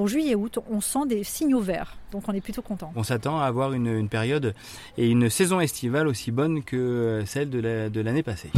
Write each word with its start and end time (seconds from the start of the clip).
pour 0.00 0.08
juillet-août, 0.08 0.60
on 0.70 0.80
sent 0.80 1.06
des 1.08 1.24
signaux 1.24 1.60
verts. 1.60 1.94
Donc 2.10 2.26
on 2.26 2.32
est 2.32 2.40
plutôt 2.40 2.62
content. 2.62 2.90
On 2.96 3.02
s'attend 3.02 3.38
à 3.38 3.44
avoir 3.44 3.74
une, 3.74 4.08
période 4.08 4.54
et 4.96 5.10
une 5.10 5.28
saison 5.28 5.60
estivale 5.60 6.08
aussi 6.08 6.30
bonne 6.30 6.64
que 6.64 7.22
celle 7.26 7.50
de 7.50 8.00
l'année 8.00 8.22
passée. 8.22 8.50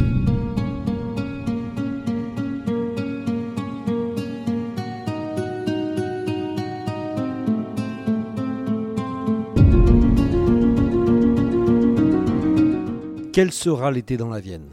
Quel 13.33 13.51
sera 13.51 13.91
l'été 13.91 14.17
dans 14.17 14.29
la 14.29 14.39
Vienne? 14.39 14.69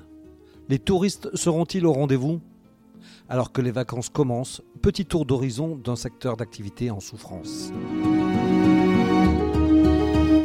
Les 0.67 0.77
touristes 0.77 1.36
seront-ils 1.36 1.88
au 1.88 1.93
rendez-vous? 1.93 2.41
Alors 3.29 3.52
que 3.52 3.61
les 3.61 3.71
vacances 3.71 4.09
commencent, 4.09 4.61
petit 4.81 5.05
tour 5.05 5.25
d'horizon 5.25 5.75
d'un 5.75 5.95
secteur 5.95 6.38
d'activité 6.38 6.91
en 6.91 6.99
souffrance. 6.99 7.71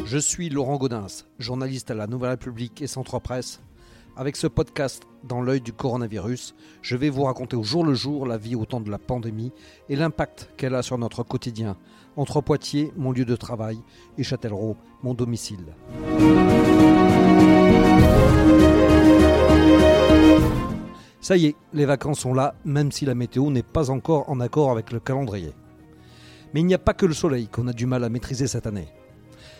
Je 0.06 0.18
suis 0.18 0.48
Laurent 0.48 0.77
Gaudens, 0.77 1.27
journaliste 1.38 1.90
à 1.90 1.94
la 1.94 2.06
Nouvelle 2.06 2.30
République 2.30 2.82
et 2.82 2.86
Centre 2.86 3.18
Presse. 3.18 3.60
Avec 4.16 4.36
ce 4.36 4.46
podcast 4.46 5.02
dans 5.24 5.40
l'œil 5.40 5.60
du 5.60 5.72
coronavirus, 5.72 6.54
je 6.82 6.96
vais 6.96 7.10
vous 7.10 7.24
raconter 7.24 7.56
au 7.56 7.64
jour 7.64 7.84
le 7.84 7.94
jour 7.94 8.27
la 8.27 8.36
vie 8.36 8.55
au 8.55 8.64
temps 8.64 8.80
de 8.80 8.91
la 8.91 8.98
pandémie 8.98 9.50
et 9.88 9.96
l'impact 9.96 10.50
qu'elle 10.56 10.77
a 10.77 10.82
sur 10.82 10.98
notre 10.98 11.24
quotidien, 11.24 11.77
entre 12.16 12.41
Poitiers, 12.41 12.92
mon 12.96 13.10
lieu 13.10 13.24
de 13.24 13.34
travail, 13.34 13.80
et 14.16 14.22
Châtellerault, 14.22 14.77
mon 15.02 15.14
domicile. 15.14 15.74
Ça 21.24 21.38
y 21.38 21.46
est, 21.46 21.56
les 21.73 21.87
vacances 21.87 22.19
sont 22.19 22.34
là, 22.34 22.55
même 22.66 22.92
si 22.92 23.06
la 23.06 23.14
météo 23.14 23.48
n'est 23.48 23.62
pas 23.62 23.88
encore 23.88 24.28
en 24.28 24.41
accord 24.41 24.70
avec 24.70 24.92
le 24.92 25.01
calendrier. 25.01 25.55
Mais 26.52 26.60
il 26.60 26.66
n'y 26.66 26.74
a 26.74 26.78
pas 26.78 26.92
que 26.92 27.06
le 27.06 27.14
soleil 27.14 27.48
qu'on 27.48 27.66
a 27.66 27.73
du 27.73 27.87
mal 27.87 28.05
à 28.05 28.10
maîtriser 28.10 28.47
cette 28.47 28.66
année. 28.66 28.88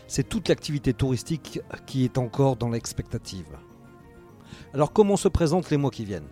C'est 0.07 0.29
toute 0.29 0.51
l'activité 0.51 0.93
touristique 0.93 1.61
qui 1.87 2.05
est 2.05 2.19
encore 2.19 2.57
dans 2.57 2.69
l'expectative. 2.69 3.57
Alors 4.75 4.93
comment 4.93 5.17
se 5.17 5.29
présentent 5.29 5.71
les 5.71 5.79
mois 5.79 5.91
qui 5.91 6.05
viennent? 6.05 6.29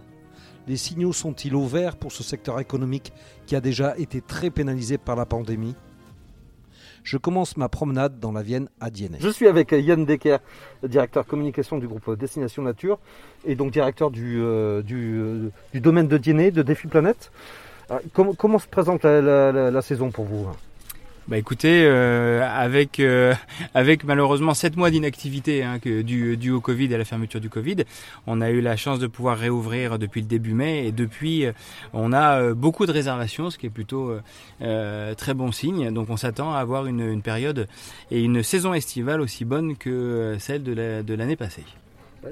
Les 0.69 0.77
signaux 0.77 1.15
sont-ils 1.15 1.55
au 1.55 1.65
vert 1.65 1.97
pour 1.97 2.13
ce 2.13 2.23
secteur 2.23 2.61
économique 2.61 3.15
qui 3.47 3.57
a 3.57 3.63
déjà 3.63 3.97
été 3.97 4.21
très 4.21 4.51
pénalisé 4.51 4.99
par 4.99 5.17
la 5.17 5.25
pandémie? 5.25 5.75
Je 7.05 7.17
commence 7.17 7.57
ma 7.57 7.69
promenade 7.69 8.19
dans 8.21 8.33
la 8.33 8.43
Vienne 8.43 8.69
à 8.81 8.91
Diennet. 8.91 9.19
Je 9.21 9.29
suis 9.29 9.47
avec 9.47 9.73
Yann 9.73 10.05
Decker, 10.05 10.39
directeur 10.83 11.27
communication 11.27 11.79
du 11.79 11.89
groupe 11.89 12.19
Destination 12.19 12.63
Nature 12.63 12.99
et 13.45 13.55
donc 13.55 13.73
directeur 13.73 14.11
du, 14.11 14.41
euh, 14.41 14.83
euh, 14.91 15.51
domaine 15.75 16.09
de 16.09 16.19
Diennet, 16.19 16.51
de 16.51 16.63
Défi 16.63 16.87
Planète. 16.87 17.31
Euh, 17.91 17.99
comment, 18.13 18.59
se 18.59 18.67
présente 18.67 19.05
la 19.05 19.83
saison 19.83 20.11
pour 20.11 20.25
vous? 20.25 20.47
Bah 21.29 21.39
écoutez, 21.39 21.85
euh, 21.87 22.45
avec 22.45 22.99
euh, 22.99 23.33
avec 23.75 24.03
malheureusement 24.03 24.55
7 24.55 24.77
mois 24.77 24.91
d'inactivité 24.91 25.63
hein, 25.63 25.79
dû, 25.85 26.51
au 26.51 26.61
Covid 26.61 26.91
et 26.91 26.95
à 26.97 26.99
la 26.99 27.05
fermeture 27.05 27.41
du 27.41 27.49
Covid, 27.49 27.85
on 28.27 28.41
a 28.41 28.51
eu 28.51 28.61
la 28.61 28.77
chance 28.77 28.99
de 28.99 29.07
pouvoir 29.07 29.39
réouvrir 29.39 30.01
depuis 30.01 30.21
le 30.21 30.27
début 30.27 30.53
mai 30.53 30.87
et 30.87 30.91
depuis 30.91 31.47
euh, 31.47 31.53
on 31.93 32.13
a 32.13 32.53
beaucoup 32.55 32.87
de 32.87 32.93
réservations, 32.93 33.51
ce 33.51 33.59
qui 33.59 33.67
est 33.67 33.71
plutôt 33.71 34.13
très 34.61 35.35
bon 35.35 35.53
signe. 35.53 35.93
Donc 35.93 36.11
on 36.11 36.17
s'attend 36.17 36.53
à 36.55 36.59
avoir 36.59 36.87
une, 36.87 37.23
période 37.23 37.69
et 38.11 38.23
une 38.23 38.43
saison 38.43 38.75
estivale 38.75 39.21
aussi 39.21 39.45
bonne 39.45 39.77
que 39.77 40.37
celle 40.39 40.63
de 40.65 41.15
l'année 41.15 41.37
passée. 41.37 41.65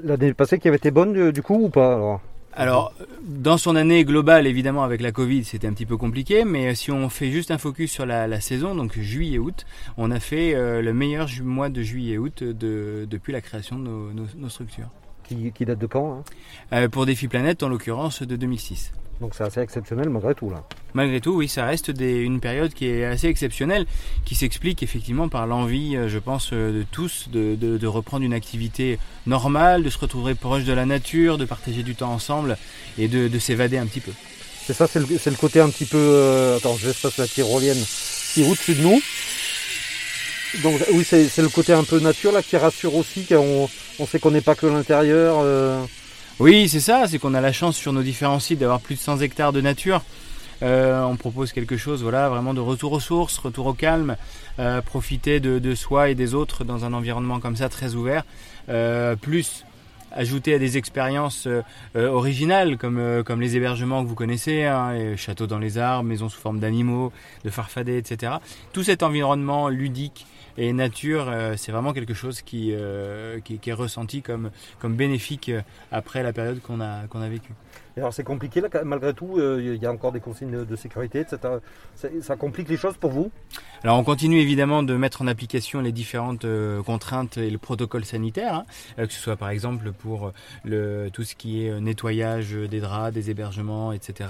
L'année 0.03 0.35
passée 0.35 0.59
qui 0.59 0.69
avait 0.69 0.79
été 0.79 0.91
bonne 0.91 1.31
du 1.31 1.43
coup 1.43 1.65
ou 1.65 1.69
pas 1.69 1.95
alors? 1.95 2.21
Alors, 2.53 2.93
dans 3.23 3.59
son 3.59 3.77
année 3.77 4.05
globale, 4.05 4.47
évidemment, 4.47 4.83
avec 4.83 5.01
la 5.01 5.13
Covid, 5.13 5.45
c'était 5.45 5.69
un 5.69 5.73
petit 5.73 5.87
peu 5.87 5.97
compliqué, 5.97 6.45
mais 6.45 6.75
si 6.75 6.91
on 6.91 7.09
fait 7.09 7.31
juste 7.31 7.51
un 7.53 7.59
focus 7.59 7.93
sur 7.93 8.07
la, 8.07 8.41
saison, 8.41 8.75
donc 8.75 8.99
juillet-août, 8.99 9.67
on 9.97 10.11
a 10.11 10.19
fait 10.19 10.55
euh, 10.55 10.83
le 10.83 10.93
meilleur 10.93 11.29
mois 11.45 11.69
de 11.69 11.83
juillet-août 11.83 12.43
de, 12.43 13.07
depuis 13.09 13.33
la 13.33 13.41
création 13.41 13.79
de 13.79 13.91
nos, 14.37 14.49
structures. 14.49 14.89
Qui, 15.23 15.65
date 15.65 15.79
de 15.79 15.87
quand 15.87 16.13
hein? 16.13 16.25
Euh, 16.73 16.89
Pour 16.89 17.07
Défi 17.07 17.29
Planète, 17.29 17.63
en 17.63 17.69
l'occurrence, 17.69 18.23
de 18.23 18.35
2006. 18.35 18.93
Donc 19.21 19.35
c'est 19.35 19.45
assez 19.45 19.61
exceptionnel 19.61 20.09
malgré 20.09 20.35
tout 20.35 20.49
là. 20.49 20.65
Malgré 20.95 21.21
tout, 21.21 21.33
oui, 21.33 21.47
ça 21.47 21.67
reste 21.67 21.93
une 21.99 22.41
période 22.41 22.73
qui 22.73 22.87
est 22.87 23.05
assez 23.05 23.29
exceptionnelle, 23.29 23.87
qui 24.25 24.35
s'explique 24.35 24.83
effectivement 24.83 25.29
par 25.29 25.47
l'envie, 25.47 25.95
euh, 25.95 26.09
je 26.09 26.19
pense, 26.19 26.51
euh, 26.53 26.81
de 26.81 26.85
tous 26.91 27.29
de, 27.31 27.87
reprendre 27.87 28.25
une 28.25 28.33
activité 28.33 28.99
normale, 29.27 29.83
de 29.83 29.91
se 29.91 29.99
retrouver 29.99 30.35
proche 30.35 30.65
de 30.65 30.73
la 30.73 30.87
nature, 30.87 31.39
de 31.39 31.45
partager 31.45 31.83
du 31.83 31.95
temps 31.95 32.13
ensemble 32.13 32.57
et 32.99 33.09
de, 33.09 33.39
s'évader 33.39 33.79
un 33.79 33.87
petit 33.87 34.01
peu. 34.01 34.13
C'est 34.65 34.73
ça, 34.73 34.87
c'est 34.87 35.01
le, 35.01 35.37
côté 35.37 35.61
un 35.61 35.69
petit 35.69 35.85
peu... 35.85 35.99
Euh, 35.99 36.57
attends, 36.57 36.77
je 36.77 36.87
laisse 36.87 37.01
passer 37.01 37.23
la 37.23 37.29
tyrolienne 37.29 37.83
qui 38.33 38.43
est 38.43 38.51
au-dessus 38.51 38.75
de 38.75 38.83
nous. 38.83 39.01
Donc 40.63 40.81
oui, 40.93 41.05
c'est 41.05 41.39
le 41.39 41.49
côté 41.49 41.73
un 41.73 41.85
peu 41.85 42.01
nature 42.01 42.33
là 42.33 42.43
qui 42.43 42.57
rassure 42.57 42.95
aussi, 42.97 43.25
qu'on 43.25 43.69
on 43.99 44.07
sait 44.07 44.19
qu'on 44.19 44.31
n'est 44.31 44.41
pas 44.41 44.55
que 44.55 44.67
l'intérieur. 44.67 45.45
Oui, 46.41 46.71
c'est 46.71 46.81
ça, 46.81 47.07
c'est 47.07 47.19
qu'on 47.19 47.35
a 47.35 47.43
la 47.43 47.53
chance 47.53 47.77
sur 47.77 47.93
nos 47.93 48.03
différents 48.03 48.41
sites 48.41 48.61
d'avoir 48.61 48.81
plus 48.81 48.95
de 48.95 49.01
100 49.01 49.21
hectares 49.21 49.53
de 49.53 49.61
nature. 49.61 50.01
Euh, 50.63 51.03
on 51.03 51.17
propose 51.17 51.53
quelque 51.53 51.77
chose, 51.77 52.03
voilà, 52.03 52.31
vraiment 52.31 52.55
de 52.55 52.61
retour 52.61 52.93
aux 52.93 53.01
sources, 53.01 53.37
retour 53.37 53.67
au 53.67 53.75
calme, 53.75 54.17
euh, 54.59 54.81
profiter 54.81 55.39
de, 55.39 55.75
soi 55.75 56.09
et 56.09 56.15
des 56.15 56.35
autres 56.35 56.65
dans 56.65 56.87
un 56.87 56.95
environnement 56.95 57.41
comme 57.41 57.57
ça 57.57 57.69
très 57.69 57.95
ouvert, 57.95 58.25
euh, 58.71 59.17
plus 59.17 59.67
ajouter 60.13 60.55
à 60.55 60.59
des 60.59 60.79
expériences 60.79 61.47
originales 61.95 62.79
comme, 62.79 63.23
comme 63.23 63.43
les 63.43 63.57
hébergements 63.57 64.03
que 64.03 64.09
vous 64.09 64.15
connaissez, 64.15 64.65
hein, 64.65 64.95
les 64.95 65.17
châteaux 65.19 65.47
dans 65.47 65.59
les 65.59 65.77
arbres, 65.77 66.09
maisons 66.09 66.31
sous 66.31 66.41
forme 66.41 66.59
d'animaux, 66.59 67.13
de 67.45 67.51
farfadets, 67.51 67.99
etc. 67.99 68.33
Tout 68.73 68.83
cet 68.83 69.03
environnement 69.03 69.69
ludique 69.69 70.27
et 70.61 70.75
nature, 70.75 71.31
euh, 71.31 71.55
c'est 71.57 71.73
vraiment 71.73 71.95
quelque 71.95 72.13
chose 72.13 72.43
qui, 72.43 72.73
euh, 72.75 73.41
qui, 73.41 73.59
est 73.65 73.73
ressenti 73.73 74.21
comme, 74.21 74.51
comme 74.79 74.95
bénéfique 74.95 75.49
euh, 75.49 75.63
après 75.91 76.23
la 76.23 76.35
période 76.35 76.61
qu'on 76.61 76.83
a, 76.83 77.07
qu'on 77.09 77.23
a 77.23 77.31
vécue. 77.31 77.55
alors 77.97 78.13
c'est 78.13 78.25
compliqué 78.25 78.61
là, 78.61 78.69
malgré 78.85 79.15
tout, 79.15 79.41
il 79.41 79.77
y 79.77 79.87
a 79.87 79.91
encore 79.91 80.13
des 80.13 80.21
consignes 80.21 80.67
de 80.67 80.77
sécurité, 80.77 81.21
etc. 81.21 81.39
Ça, 82.21 82.37
complique 82.37 82.69
les 82.69 82.77
choses 82.77 82.99
pour 82.99 83.11
vous? 83.11 83.31
Alors 83.83 83.99
on 83.99 84.05
continue 84.05 84.39
évidemment 84.39 84.83
de 84.83 84.95
mettre 84.97 85.23
en 85.23 85.27
application 85.27 85.81
les 85.81 85.93
différentes 85.93 86.47
contraintes 86.85 87.39
et 87.39 87.49
le 87.49 87.59
protocole 87.59 88.05
sanitaire, 88.05 88.55
hein, 88.55 89.07
que 89.07 89.13
ce 89.13 89.19
soit 89.19 89.37
par 89.37 89.49
exemple 89.49 89.93
pour 89.93 90.33
le, 90.65 91.09
tout 91.11 91.25
ce 91.25 91.35
qui 91.35 91.65
est 91.65 91.81
nettoyage 91.81 92.53
des 92.53 92.81
draps, 92.81 93.15
des 93.15 93.31
hébergements, 93.31 93.93
etc. 93.93 94.29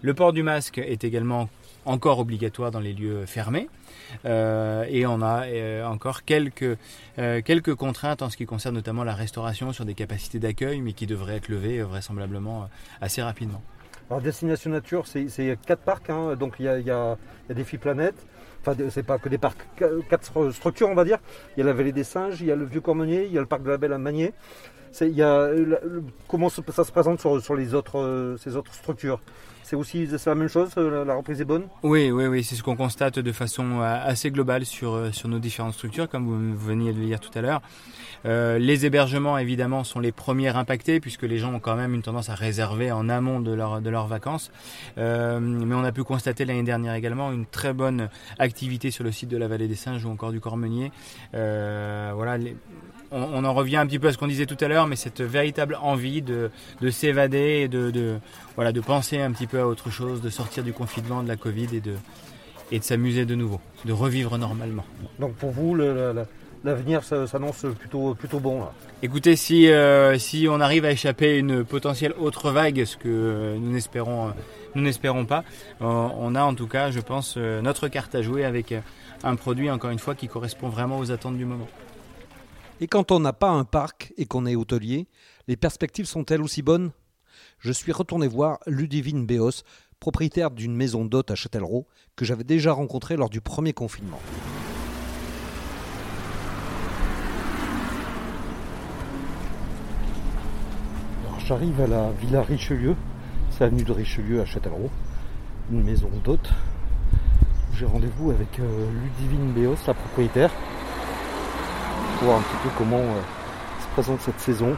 Le 0.00 0.14
port 0.14 0.32
du 0.32 0.42
masque 0.42 0.78
est 0.78 1.04
également 1.04 1.50
encore 1.86 2.18
obligatoire 2.18 2.70
dans 2.70 2.80
les 2.80 2.92
lieux 2.92 3.24
fermés. 3.26 3.68
Euh, 4.24 4.84
et 4.88 5.06
on 5.06 5.22
a 5.22 5.46
euh, 5.46 5.84
encore 5.84 6.24
quelques, 6.24 6.76
euh, 7.18 7.40
quelques 7.42 7.74
contraintes 7.74 8.22
en 8.22 8.30
ce 8.30 8.36
qui 8.36 8.44
concerne 8.44 8.74
notamment 8.74 9.04
la 9.04 9.14
restauration 9.14 9.72
sur 9.72 9.84
des 9.84 9.94
capacités 9.94 10.38
d'accueil, 10.38 10.80
mais 10.80 10.92
qui 10.92 11.06
devraient 11.06 11.36
être 11.36 11.48
levées 11.48 11.82
vraisemblablement 11.82 12.68
assez 13.00 13.22
rapidement. 13.22 13.62
Alors 14.10 14.20
Destination 14.20 14.70
Nature, 14.70 15.06
c'est 15.06 15.58
quatre 15.66 15.82
parcs, 15.82 16.10
hein. 16.10 16.36
donc 16.36 16.54
il 16.60 16.66
y 16.66 16.68
a, 16.68 16.78
y, 16.78 16.90
a, 16.90 17.16
y 17.50 17.60
a 17.60 17.78
Planète, 17.78 18.14
enfin 18.60 18.76
c'est 18.88 19.02
pas 19.02 19.18
que 19.18 19.28
des 19.28 19.38
parcs, 19.38 19.66
quatre 20.08 20.52
structures 20.52 20.88
on 20.88 20.94
va 20.94 21.04
dire. 21.04 21.18
Il 21.56 21.60
y 21.60 21.62
a 21.64 21.66
la 21.66 21.72
Vallée 21.72 21.90
des 21.90 22.04
Singes, 22.04 22.40
il 22.40 22.46
y 22.46 22.52
a 22.52 22.56
le 22.56 22.66
Vieux 22.66 22.80
Cormenier, 22.80 23.24
il 23.24 23.32
y 23.32 23.38
a 23.38 23.40
le 23.40 23.46
parc 23.46 23.64
de 23.64 23.70
la 23.70 23.78
Belle 23.78 23.92
à 23.92 23.98
Magnier. 23.98 24.32
Il 25.00 25.08
y 25.08 25.22
a, 25.22 25.50
comment 26.28 26.48
ça 26.48 26.84
se 26.84 26.92
présente 26.92 27.18
sur, 27.20 27.42
sur 27.42 27.56
les 27.56 27.74
autres, 27.74 28.36
ces 28.38 28.54
autres 28.54 28.72
structures? 28.74 29.20
C'est 29.66 29.74
aussi 29.74 30.06
la 30.26 30.34
même 30.36 30.48
chose, 30.48 30.70
euh, 30.78 31.04
la 31.04 31.14
reprise 31.16 31.40
est 31.40 31.44
bonne 31.44 31.66
Oui, 31.82 32.12
oui, 32.12 32.26
oui, 32.26 32.44
c'est 32.44 32.54
ce 32.54 32.62
qu'on 32.62 32.76
constate 32.76 33.18
de 33.18 33.32
façon 33.32 33.80
euh, 33.80 33.98
assez 34.04 34.30
globale 34.30 34.64
sur, 34.64 34.94
euh, 34.94 35.10
sur 35.10 35.28
nos 35.28 35.40
différentes 35.40 35.74
structures, 35.74 36.08
comme 36.08 36.24
vous 36.24 36.56
veniez 36.56 36.92
de 36.92 37.00
le 37.00 37.06
dire 37.06 37.18
tout 37.18 37.36
à 37.36 37.42
l'heure. 37.42 37.60
les 38.24 38.86
hébergements, 38.86 39.38
évidemment, 39.38 39.82
sont 39.82 39.98
les 39.98 40.12
premiers 40.12 40.54
impactés, 40.54 41.00
puisque 41.00 41.24
les 41.24 41.38
gens 41.38 41.52
ont 41.52 41.58
quand 41.58 41.74
même 41.74 41.94
une 41.94 42.02
tendance 42.02 42.28
à 42.28 42.36
réserver 42.36 42.92
en 42.92 43.08
amont 43.08 43.40
de, 43.40 43.52
leur, 43.52 43.80
de 43.80 43.90
leurs 43.90 44.06
vacances. 44.06 44.52
mais 44.96 45.74
on 45.74 45.84
a 45.84 45.92
pu 45.92 46.04
constater 46.04 46.44
l'année 46.44 46.62
dernière 46.62 46.94
également 46.94 47.32
une 47.32 47.46
très 47.46 47.72
bonne 47.72 48.08
activité 48.38 48.90
sur 48.92 49.02
le 49.02 49.10
site 49.10 49.28
de 49.28 49.36
la 49.36 49.48
Vallée 49.48 49.68
des 49.68 49.74
Singes 49.76 50.04
ou 50.04 50.10
encore 50.10 50.30
du 50.30 50.40
Cormenier. 50.40 50.92
voilà, 51.32 52.38
on, 53.10 53.44
en 53.44 53.54
revient 53.54 53.76
un 53.76 53.86
petit 53.86 53.98
peu 53.98 54.08
à 54.08 54.12
ce 54.12 54.18
qu'on 54.18 54.26
disait 54.26 54.46
tout 54.46 54.56
à 54.60 54.68
l'heure, 54.68 54.86
mais 54.86 54.96
cette 54.96 55.20
véritable 55.20 55.78
envie 55.80 56.22
de, 56.22 56.50
s'évader 56.90 57.62
et 57.64 57.68
de, 57.68 58.18
voilà, 58.54 58.72
de 58.72 58.80
penser 58.80 59.20
un 59.20 59.32
petit 59.32 59.46
peu 59.46 59.60
à 59.60 59.66
autre 59.66 59.90
chose, 59.90 60.20
de 60.20 60.30
sortir 60.30 60.64
du 60.64 60.72
confinement, 60.72 61.22
de 61.22 61.28
la 61.28 61.36
Covid 61.36 61.68
et 61.74 61.80
de, 61.80 61.94
et 62.72 62.78
de 62.78 62.84
s'amuser 62.84 63.24
de 63.24 63.34
nouveau, 63.34 63.60
de 63.84 63.92
revivre 63.92 64.38
normalement. 64.38 64.84
Donc 65.18 65.34
pour 65.34 65.50
vous, 65.50 65.76
l'avenir 66.64 67.02
s'annonce 67.04 67.66
plutôt, 67.78 68.14
plutôt 68.14 68.40
bon 68.40 68.64
Écoutez, 69.02 69.36
si, 69.36 69.70
euh, 69.70 70.18
si 70.18 70.46
on 70.50 70.60
arrive 70.60 70.84
à 70.84 70.90
échapper 70.90 71.34
à 71.34 71.36
une 71.36 71.64
potentielle 71.64 72.14
autre 72.18 72.50
vague, 72.50 72.84
ce 72.84 72.96
que 72.96 73.56
nous 73.58 73.70
n'espérons, 73.70 74.32
nous 74.74 74.82
n'espérons 74.82 75.26
pas, 75.26 75.44
euh, 75.82 75.84
on 75.84 76.34
a 76.34 76.42
en 76.42 76.54
tout 76.54 76.66
cas, 76.66 76.90
je 76.90 77.00
pense, 77.00 77.34
euh, 77.36 77.60
notre 77.60 77.88
carte 77.88 78.14
à 78.14 78.22
jouer 78.22 78.44
avec 78.44 78.74
un 79.22 79.36
produit, 79.36 79.70
encore 79.70 79.90
une 79.90 79.98
fois, 79.98 80.14
qui 80.14 80.28
correspond 80.28 80.68
vraiment 80.68 80.98
aux 80.98 81.12
attentes 81.12 81.36
du 81.36 81.44
moment. 81.44 81.68
Et 82.78 82.88
quand 82.88 83.10
on 83.10 83.20
n'a 83.20 83.32
pas 83.32 83.48
un 83.48 83.64
parc 83.64 84.12
et 84.18 84.26
qu'on 84.26 84.44
est 84.44 84.54
hôtelier, 84.54 85.08
les 85.48 85.56
perspectives 85.56 86.04
sont-elles 86.04 86.42
aussi 86.42 86.60
bonnes? 86.60 86.90
Je 87.58 87.72
suis 87.72 87.90
retourné 87.90 88.28
voir 88.28 88.58
Ludivine 88.66 89.24
Béos, 89.24 89.62
propriétaire 89.98 90.50
d'une 90.50 90.76
maison 90.76 91.06
d'hôte 91.06 91.30
à 91.30 91.34
Châtellerault 91.34 91.86
que 92.16 92.26
j'avais 92.26 92.44
déjà 92.44 92.74
rencontré 92.74 93.16
lors 93.16 93.30
du 93.30 93.40
premier 93.40 93.72
confinement. 93.72 94.20
J'arrive 101.46 101.80
à 101.80 101.86
la 101.86 102.10
Villa 102.10 102.42
Richelieu, 102.42 102.94
c'est 103.50 103.60
l'avenue 103.60 103.84
de 103.84 103.92
Richelieu 103.92 104.42
à 104.42 104.44
Châtellerault, 104.44 104.90
une 105.70 105.82
maison 105.82 106.10
d'hôte. 106.22 106.50
J'ai 107.72 107.86
rendez-vous 107.86 108.32
avec 108.32 108.58
euh, 108.58 108.90
Ludivine 108.90 109.52
Béos, 109.52 109.76
la 109.86 109.94
propriétaire, 109.94 110.50
pour 112.18 112.24
voir 112.28 112.38
un 112.38 112.42
petit 112.42 112.56
peu 112.62 112.68
comment 112.78 112.98
euh, 113.00 113.20
se 113.80 113.86
présente 113.94 114.20
cette 114.20 114.40
saison. 114.40 114.76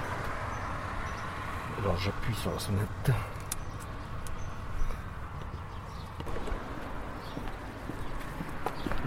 Alors 1.82 1.96
j'appuie 1.98 2.34
sur 2.34 2.50
la 2.52 2.58
sonnette. 2.58 3.12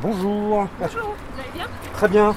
Bonjour. 0.01 0.67
Bonjour, 0.79 1.01
vous 1.33 1.39
allez 1.39 1.49
bien? 1.53 1.67
Très 1.93 2.07
bien. 2.07 2.35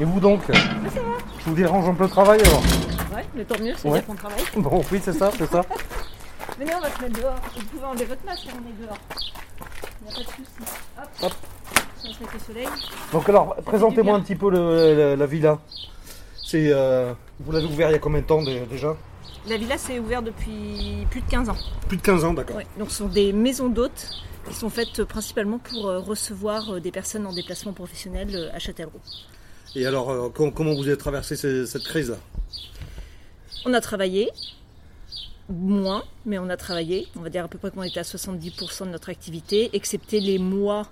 Et 0.00 0.04
vous 0.04 0.20
donc? 0.20 0.40
Je 0.50 1.44
vous 1.44 1.54
dérange 1.54 1.88
un 1.88 1.94
peu 1.94 2.04
le 2.04 2.10
travail 2.10 2.40
alors? 2.42 2.60
Ouais, 3.14 3.26
mais 3.34 3.44
tant 3.44 3.58
mieux, 3.62 3.74
c'est 3.76 3.88
Ouais. 3.88 4.02
qu'on 4.02 4.14
travaille. 4.14 4.44
Bon, 4.56 4.84
oui, 4.92 5.00
c'est 5.02 5.12
ça, 5.12 5.30
c'est 5.36 5.50
ça. 5.50 5.62
Venez, 6.58 6.74
on 6.74 6.80
va 6.80 6.90
se 6.90 7.02
mettre 7.02 7.20
dehors. 7.20 7.36
Vous 7.56 7.64
pouvez 7.66 7.84
enlever 7.84 8.04
votre 8.04 8.24
masque, 8.26 8.48
on 8.54 8.58
est 8.68 8.86
dehors. 8.86 8.98
Il 10.02 10.06
n'y 10.06 10.12
a 10.12 10.14
pas 10.16 10.20
de 10.20 10.26
souci. 10.26 10.44
Hop. 10.98 11.08
Hop. 11.22 11.32
Soleil. 12.46 12.66
Donc 13.12 13.28
alors, 13.28 13.56
présentez-moi 13.64 14.16
un 14.16 14.20
petit 14.20 14.36
peu 14.36 14.50
le- 14.50 14.94
la, 14.94 15.16
la 15.16 15.26
villa. 15.26 15.58
C'est, 16.44 16.70
euh, 16.72 17.12
vous 17.40 17.52
l'avez 17.52 17.66
ouvert 17.66 17.90
il 17.90 17.92
y 17.92 17.96
a 17.96 17.98
combien 17.98 18.20
de 18.20 18.26
temps 18.26 18.42
dé- 18.42 18.62
déjà? 18.70 18.96
La 19.48 19.56
villa 19.56 19.76
s'est 19.78 19.98
ouverte 19.98 20.24
depuis 20.24 21.06
plus 21.10 21.20
de 21.20 21.28
15 21.30 21.48
ans. 21.48 21.56
Plus 21.88 21.96
de 21.98 22.02
15 22.02 22.24
ans, 22.24 22.32
d'accord. 22.34 22.56
Ouais. 22.56 22.66
Donc, 22.78 22.90
ce 22.90 22.96
sont 22.98 23.08
des 23.08 23.32
maisons 23.32 23.68
d'hôtes 23.68 24.08
qui 24.48 24.54
sont 24.54 24.70
faites 24.70 25.04
principalement 25.04 25.58
pour 25.58 25.88
euh, 25.88 25.98
recevoir 26.00 26.74
euh, 26.74 26.80
des 26.80 26.90
personnes 26.90 27.26
en 27.26 27.32
déplacement 27.32 27.72
professionnel 27.72 28.50
à 28.54 28.58
Châtellerault. 28.58 29.00
Et 29.76 29.86
alors, 29.86 30.32
com- 30.32 30.52
comment 30.54 30.74
vous 30.74 30.86
avez 30.88 30.96
traversé 30.96 31.36
ce- 31.36 31.66
cette 31.66 31.84
crise-là? 31.84 32.16
On 33.66 33.74
a 33.74 33.80
travaillé, 33.80 34.30
moins, 35.50 36.04
mais 36.24 36.38
on 36.38 36.48
a 36.48 36.56
travaillé. 36.56 37.06
On 37.16 37.20
va 37.20 37.28
dire 37.30 37.44
à 37.44 37.48
peu 37.48 37.58
près 37.58 37.70
qu'on 37.70 37.82
était 37.82 38.00
à 38.00 38.04
70% 38.04 38.86
de 38.86 38.90
notre 38.90 39.10
activité, 39.10 39.70
excepté 39.74 40.20
les 40.20 40.38
mois 40.38 40.86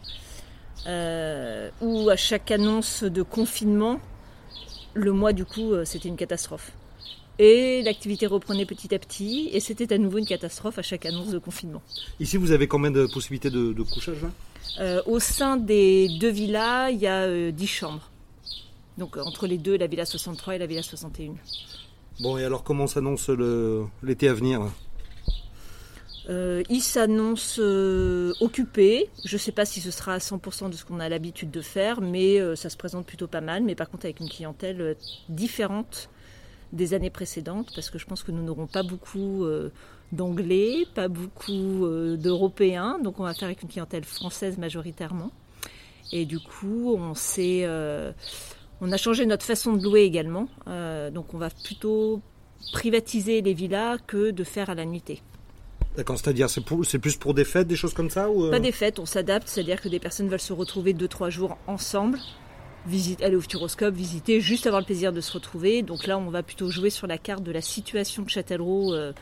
euh, 0.86 1.70
où 1.80 2.08
à 2.10 2.16
chaque 2.16 2.50
annonce 2.50 3.02
de 3.02 3.22
confinement, 3.22 4.00
le 4.94 5.12
mois 5.12 5.32
du 5.32 5.44
coup, 5.44 5.72
euh, 5.72 5.84
c'était 5.84 6.08
une 6.08 6.16
catastrophe. 6.16 6.72
Et 7.38 7.82
l'activité 7.82 8.26
reprenait 8.26 8.64
petit 8.64 8.94
à 8.94 8.98
petit, 8.98 9.50
et 9.52 9.60
c'était 9.60 9.92
à 9.92 9.98
nouveau 9.98 10.18
une 10.18 10.26
catastrophe 10.26 10.78
à 10.78 10.82
chaque 10.82 11.04
annonce 11.04 11.28
de 11.28 11.38
confinement. 11.38 11.82
Ici, 12.18 12.38
vous 12.38 12.50
avez 12.50 12.66
combien 12.66 12.90
de 12.90 13.06
possibilités 13.06 13.50
de, 13.50 13.72
de 13.74 13.82
couchage 13.82 14.22
là? 14.22 14.30
Euh, 14.80 15.02
au 15.06 15.20
sein 15.20 15.56
des 15.56 16.08
deux 16.18 16.30
villas, 16.30 16.90
il 16.90 16.98
y 16.98 17.06
a 17.06 17.22
euh, 17.22 17.50
10 17.50 17.66
chambres. 17.66 18.10
Donc 18.98 19.16
entre 19.18 19.46
les 19.46 19.58
deux, 19.58 19.76
la 19.76 19.86
villa 19.86 20.06
63 20.06 20.56
et 20.56 20.58
la 20.58 20.66
villa 20.66 20.82
61. 20.82 21.34
Bon, 22.20 22.38
et 22.38 22.44
alors, 22.44 22.64
comment 22.64 22.86
s'annonce 22.86 23.30
l'été 24.02 24.28
à 24.28 24.34
venir? 24.34 24.62
Euh, 26.28 26.62
il 26.68 26.82
s'annonce 26.82 27.58
euh, 27.60 28.32
occupé. 28.40 29.08
Je 29.24 29.36
ne 29.36 29.38
sais 29.38 29.52
pas 29.52 29.64
si 29.64 29.80
ce 29.80 29.90
sera 29.90 30.14
à 30.14 30.18
100% 30.18 30.70
de 30.70 30.76
ce 30.76 30.84
qu'on 30.84 30.98
a 30.98 31.08
l'habitude 31.08 31.50
de 31.50 31.60
faire, 31.60 32.00
mais 32.00 32.40
euh, 32.40 32.56
ça 32.56 32.68
se 32.68 32.76
présente 32.76 33.06
plutôt 33.06 33.28
pas 33.28 33.40
mal. 33.40 33.62
Mais 33.62 33.74
par 33.74 33.88
contre, 33.88 34.06
avec 34.06 34.20
une 34.20 34.28
clientèle 34.28 34.96
différente 35.28 36.08
des 36.72 36.94
années 36.94 37.10
précédentes, 37.10 37.70
parce 37.74 37.90
que 37.90 37.98
je 37.98 38.06
pense 38.06 38.24
que 38.24 38.32
nous 38.32 38.42
n'aurons 38.42 38.66
pas 38.66 38.82
beaucoup 38.82 39.46
d'anglais, 40.10 40.84
pas 40.94 41.06
beaucoup 41.06 41.86
d'européens, 42.18 42.98
donc 42.98 43.20
on 43.20 43.22
va 43.22 43.34
faire 43.34 43.46
avec 43.46 43.62
une 43.62 43.68
clientèle 43.68 44.04
française 44.04 44.58
majoritairement. 44.58 45.30
Et 46.12 46.24
du 46.24 46.40
coup, 46.40 46.96
on 46.98 47.12
on 48.80 48.92
a 48.92 48.96
changé 48.96 49.26
notre 49.26 49.46
façon 49.46 49.74
de 49.74 49.82
louer 49.82 50.02
également. 50.02 50.48
Donc 51.12 51.34
on 51.34 51.38
va 51.38 51.50
plutôt 51.50 52.20
privatiser 52.72 53.42
les 53.42 53.54
villas 53.54 53.98
que 54.04 54.32
de 54.32 54.42
faire 54.42 54.68
à 54.68 54.74
la 54.74 54.84
nuitée. 54.84 55.22
D'accord, 55.96 56.18
c'est-à-dire, 56.18 56.50
c'est, 56.50 56.60
pour- 56.62 56.84
c'est 56.84 56.98
plus 56.98 57.16
pour 57.16 57.32
des 57.34 57.44
fêtes, 57.44 57.66
des 57.68 57.76
choses 57.76 57.94
comme 57.94 58.10
ça 58.10 58.28
ou, 58.30 58.44
euh 58.46 58.50
Pas 58.50 58.60
des 58.60 58.72
fêtes, 58.72 58.98
on 58.98 59.06
s'adapte, 59.06 59.48
c'est-à-dire 59.48 59.80
que 59.80 59.88
des 59.88 59.98
personnes 59.98 60.28
veulent 60.28 60.38
se 60.40 60.52
retrouver 60.52 60.92
2-3 60.92 61.30
jours 61.30 61.56
ensemble, 61.66 62.18
visite, 62.86 63.22
aller 63.22 63.34
au 63.36 63.40
Futuroscope, 63.40 63.94
visiter, 63.94 64.40
juste 64.40 64.66
avoir 64.66 64.80
le 64.80 64.86
plaisir 64.86 65.12
de 65.12 65.20
se 65.22 65.32
retrouver. 65.32 65.82
Donc 65.82 66.06
là, 66.06 66.18
on 66.18 66.28
va 66.30 66.42
plutôt 66.42 66.70
jouer 66.70 66.90
sur 66.90 67.06
la 67.06 67.16
carte 67.18 67.42
de 67.42 67.50
la 67.50 67.62
situation 67.62 68.22
de 68.22 68.28
Châtellerault 68.28 68.92
euh, 68.92 69.12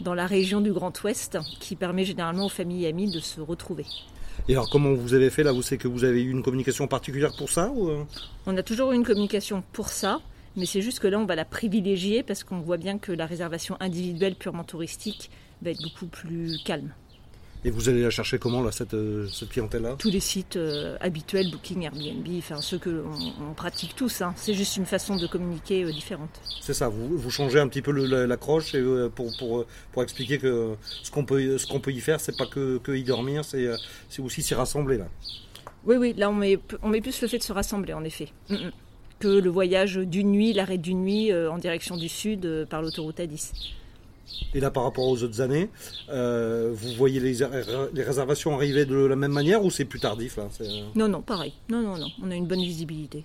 dans 0.00 0.14
la 0.14 0.26
région 0.26 0.60
du 0.60 0.72
Grand 0.72 0.92
Ouest, 1.04 1.38
qui 1.60 1.76
permet 1.76 2.04
généralement 2.04 2.46
aux 2.46 2.50
familles 2.50 2.84
et 2.84 2.88
amis 2.88 3.10
de 3.10 3.20
se 3.20 3.40
retrouver. 3.40 3.86
Et 4.48 4.52
alors, 4.52 4.68
comment 4.68 4.92
vous 4.92 5.14
avez 5.14 5.30
fait 5.30 5.44
là? 5.44 5.52
Vous 5.52 5.62
savez 5.62 5.78
que 5.78 5.88
vous 5.88 6.04
avez 6.04 6.22
eu 6.22 6.30
une 6.30 6.42
communication 6.42 6.86
particulière 6.88 7.32
pour 7.36 7.48
ça 7.50 7.70
ou 7.74 7.88
euh 7.88 8.02
On 8.46 8.56
a 8.56 8.62
toujours 8.62 8.92
eu 8.92 8.96
une 8.96 9.04
communication 9.04 9.62
pour 9.72 9.88
ça, 9.88 10.20
mais 10.56 10.66
c'est 10.66 10.82
juste 10.82 10.98
que 10.98 11.06
là, 11.06 11.18
on 11.18 11.24
va 11.24 11.36
la 11.36 11.44
privilégier 11.46 12.22
parce 12.22 12.44
qu'on 12.44 12.60
voit 12.60 12.76
bien 12.76 12.98
que 12.98 13.12
la 13.12 13.26
réservation 13.26 13.76
individuelle 13.80 14.34
purement 14.34 14.64
touristique 14.64 15.30
va 15.62 15.70
être 15.70 15.82
beaucoup 15.82 16.06
plus 16.06 16.58
calme. 16.64 16.92
Et 17.64 17.70
vous 17.70 17.88
allez 17.88 18.02
la 18.02 18.10
chercher 18.10 18.38
comment 18.38 18.62
là, 18.62 18.70
cette, 18.70 18.94
euh, 18.94 19.26
cette 19.26 19.48
clientèle-là? 19.48 19.96
Tous 19.98 20.10
les 20.10 20.20
sites 20.20 20.54
euh, 20.56 20.96
habituels, 21.00 21.50
Booking, 21.50 21.82
Airbnb, 21.82 22.24
enfin 22.38 22.60
ceux 22.60 22.78
que 22.78 23.02
on, 23.04 23.50
on 23.50 23.54
pratique 23.54 23.96
tous. 23.96 24.22
hein. 24.22 24.34
C'est 24.36 24.54
juste 24.54 24.76
une 24.76 24.86
façon 24.86 25.16
de 25.16 25.26
communiquer 25.26 25.82
euh, 25.82 25.90
différente. 25.90 26.30
C'est 26.60 26.74
ça, 26.74 26.88
vous, 26.88 27.18
vous 27.18 27.30
changez 27.30 27.58
un 27.58 27.66
petit 27.66 27.82
peu 27.82 27.90
l'accroche 28.26 28.72
euh, 28.76 29.08
pour, 29.08 29.36
pour, 29.38 29.64
pour 29.90 30.02
expliquer 30.04 30.38
que 30.38 30.76
ce 31.02 31.10
qu'on 31.10 31.24
peut, 31.24 31.58
ce 31.58 31.66
qu'on 31.66 31.80
peut 31.80 31.92
y 31.92 31.98
faire, 32.00 32.20
c'est 32.20 32.36
pas 32.36 32.46
que, 32.46 32.78
que 32.78 32.92
y 32.92 33.02
dormir, 33.02 33.44
c'est, 33.44 33.68
aussi 34.20 34.42
s'y 34.42 34.54
rassembler 34.54 34.98
là. 34.98 35.08
Oui, 35.86 35.96
oui, 35.96 36.14
là 36.16 36.30
on 36.30 36.34
met, 36.34 36.60
on 36.82 36.88
met 36.88 37.00
plus 37.00 37.20
le 37.20 37.26
fait 37.26 37.38
de 37.38 37.42
se 37.42 37.52
rassembler 37.52 37.94
en 37.94 38.04
effet. 38.04 38.28
Mm, 38.48 38.54
mm. 38.54 38.70
Que 39.18 39.28
le 39.28 39.50
voyage 39.50 39.96
d'une 39.96 40.30
nuit, 40.30 40.52
l'arrêt 40.52 40.78
d'une 40.78 41.02
nuit 41.02 41.34
en 41.34 41.56
direction 41.58 41.96
du 41.96 42.08
sud 42.08 42.66
par 42.68 42.82
l'autoroute 42.82 43.18
A10. 43.18 43.52
Et 44.54 44.60
là, 44.60 44.70
par 44.70 44.82
rapport 44.84 45.06
aux 45.06 45.22
autres 45.22 45.40
années, 45.40 45.68
euh, 46.10 46.70
vous 46.74 46.92
voyez 46.94 47.20
les, 47.20 47.38
les 47.94 48.02
réservations 48.02 48.54
arriver 48.54 48.84
de 48.84 48.94
la 48.96 49.16
même 49.16 49.32
manière 49.32 49.64
ou 49.64 49.70
c'est 49.70 49.84
plus 49.84 50.00
tardif 50.00 50.36
là 50.36 50.48
euh, 50.60 50.82
Non, 50.94 51.08
non, 51.08 51.22
pareil. 51.22 51.52
Non, 51.68 51.80
non, 51.82 51.96
non. 51.96 52.08
On 52.22 52.30
a 52.30 52.34
une 52.34 52.46
bonne 52.46 52.62
visibilité. 52.62 53.24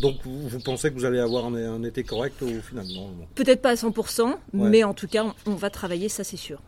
Donc 0.00 0.16
vous, 0.24 0.48
vous 0.48 0.60
pensez 0.60 0.90
que 0.90 0.94
vous 0.94 1.04
allez 1.04 1.18
avoir 1.18 1.44
un, 1.46 1.54
un 1.54 1.82
été 1.84 2.02
correct 2.02 2.40
au 2.42 2.46
final? 2.62 2.86
Peut-être 3.34 3.60
pas 3.62 3.70
à 3.70 3.74
100%, 3.74 4.34
mais 4.54 4.84
en 4.84 4.94
tout 4.94 5.06
cas, 5.08 5.24
on, 5.46 5.52
on 5.52 5.54
va 5.54 5.68
travailler, 5.70 6.08
ça 6.08 6.24
c'est 6.24 6.36
sûr. 6.38 6.58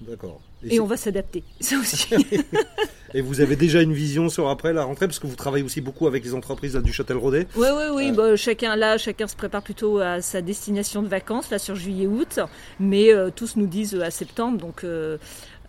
D'accord. 0.00 0.40
Et 0.64 0.70
c'est- 0.70 0.80
on 0.80 0.86
va 0.86 0.96
s'adapter, 0.96 1.44
ça 1.60 1.76
aussi. 1.78 2.08
et 3.14 3.20
vous 3.22 3.40
avez 3.40 3.56
déjà 3.56 3.80
une 3.80 3.92
vision 3.92 4.28
sur 4.28 4.48
après 4.48 4.72
la 4.72 4.84
rentrée 4.84 5.06
parce 5.06 5.20
que 5.20 5.26
vous 5.26 5.36
travaillez 5.36 5.64
aussi 5.64 5.80
beaucoup 5.80 6.06
avec 6.06 6.24
les 6.24 6.34
entreprises 6.34 6.74
là, 6.74 6.82
du 6.82 6.92
Châtel-Rodet. 6.92 7.46
Oui, 7.56 7.68
oui, 7.74 7.84
oui. 7.94 8.12
bah, 8.12 8.36
chacun 8.36 8.76
là, 8.76 8.98
chacun 8.98 9.26
se 9.26 9.36
prépare 9.36 9.62
plutôt 9.62 10.00
à 10.00 10.20
sa 10.20 10.42
destination 10.42 11.02
de 11.02 11.08
vacances 11.08 11.50
là 11.50 11.58
sur 11.58 11.76
juillet-août, 11.76 12.40
mais 12.80 13.12
euh, 13.12 13.30
tous 13.34 13.56
nous 13.56 13.66
disent 13.68 13.94
euh, 13.94 14.02
à 14.02 14.10
septembre. 14.10 14.58
Donc, 14.58 14.82
euh, 14.82 15.16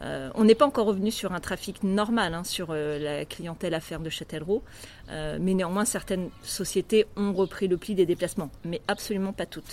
euh, 0.02 0.30
on 0.36 0.44
n'est 0.44 0.56
pas 0.56 0.66
encore 0.66 0.88
revenu 0.88 1.12
sur 1.12 1.32
un 1.32 1.40
trafic 1.40 1.84
normal 1.84 2.34
hein, 2.34 2.44
sur 2.44 2.68
euh, 2.72 3.00
la 3.00 3.26
clientèle 3.26 3.74
à 3.74 3.80
faire 3.80 4.02
de 4.02 4.10
Châtellerault, 4.10 4.64
Euh, 5.12 5.38
mais 5.40 5.54
néanmoins 5.54 5.86
certaines 5.86 6.30
sociétés 6.42 7.06
ont 7.16 7.32
repris 7.32 7.68
le 7.68 7.78
pli 7.78 7.94
des 7.94 8.08
déplacements, 8.08 8.50
mais 8.64 8.82
absolument 8.88 9.34
pas 9.34 9.46
toutes. 9.46 9.72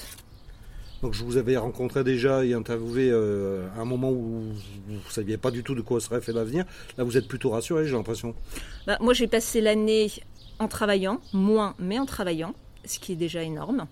Donc 1.02 1.14
je 1.14 1.24
vous 1.24 1.36
avais 1.36 1.56
rencontré 1.56 2.04
déjà 2.04 2.44
et 2.44 2.54
interviewé 2.54 3.10
euh, 3.10 3.66
à 3.76 3.80
un 3.80 3.84
moment 3.84 4.10
où 4.10 4.52
vous 4.86 4.94
ne 4.94 5.10
saviez 5.10 5.36
pas 5.36 5.50
du 5.50 5.64
tout 5.64 5.74
de 5.74 5.80
quoi 5.80 6.00
serait 6.00 6.20
fait 6.20 6.32
l'avenir. 6.32 6.64
Là 6.96 7.04
vous 7.04 7.16
êtes 7.16 7.26
plutôt 7.26 7.50
rassuré, 7.50 7.86
j'ai 7.86 7.92
l'impression. 7.92 8.34
Bah, 8.86 8.96
moi, 9.00 9.12
j'ai 9.12 9.26
passé 9.26 9.60
l'année 9.60 10.10
en 10.60 10.68
travaillant, 10.68 11.20
moins, 11.32 11.74
mais 11.80 11.98
en 11.98 12.06
travaillant, 12.06 12.54
ce 12.84 13.00
qui 13.00 13.12
est 13.12 13.16
déjà 13.16 13.42
énorme. 13.42 13.86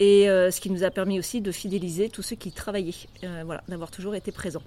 Et 0.00 0.28
euh, 0.28 0.50
ce 0.50 0.60
qui 0.60 0.70
nous 0.70 0.84
a 0.84 0.90
permis 0.90 1.18
aussi 1.18 1.40
de 1.40 1.50
fidéliser 1.52 2.08
tous 2.08 2.22
ceux 2.22 2.36
qui 2.36 2.52
travaillaient, 2.52 2.94
Euh, 3.24 3.42
voilà, 3.44 3.62
d'avoir 3.68 3.90
toujours 3.90 4.14
été 4.14 4.32
présents. 4.32 4.62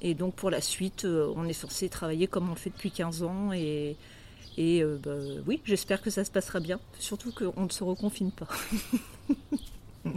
Et 0.00 0.14
donc 0.14 0.34
pour 0.34 0.50
la 0.50 0.60
suite, 0.60 1.04
euh, 1.04 1.32
on 1.36 1.46
est 1.46 1.54
censé 1.54 1.88
travailler 1.88 2.26
comme 2.26 2.48
on 2.48 2.54
le 2.54 2.58
fait 2.58 2.70
depuis 2.70 2.90
15 2.90 3.22
ans. 3.22 3.52
Et, 3.52 3.96
euh, 4.58 4.98
bah, 5.02 5.12
oui, 5.46 5.60
j'espère 5.64 6.02
que 6.02 6.10
ça 6.10 6.24
se 6.24 6.30
passera 6.30 6.60
bien. 6.60 6.78
Surtout 6.98 7.32
qu'on 7.32 7.64
ne 7.64 7.70
se 7.70 7.84
reconfine 7.84 8.30
pas. 8.30 8.48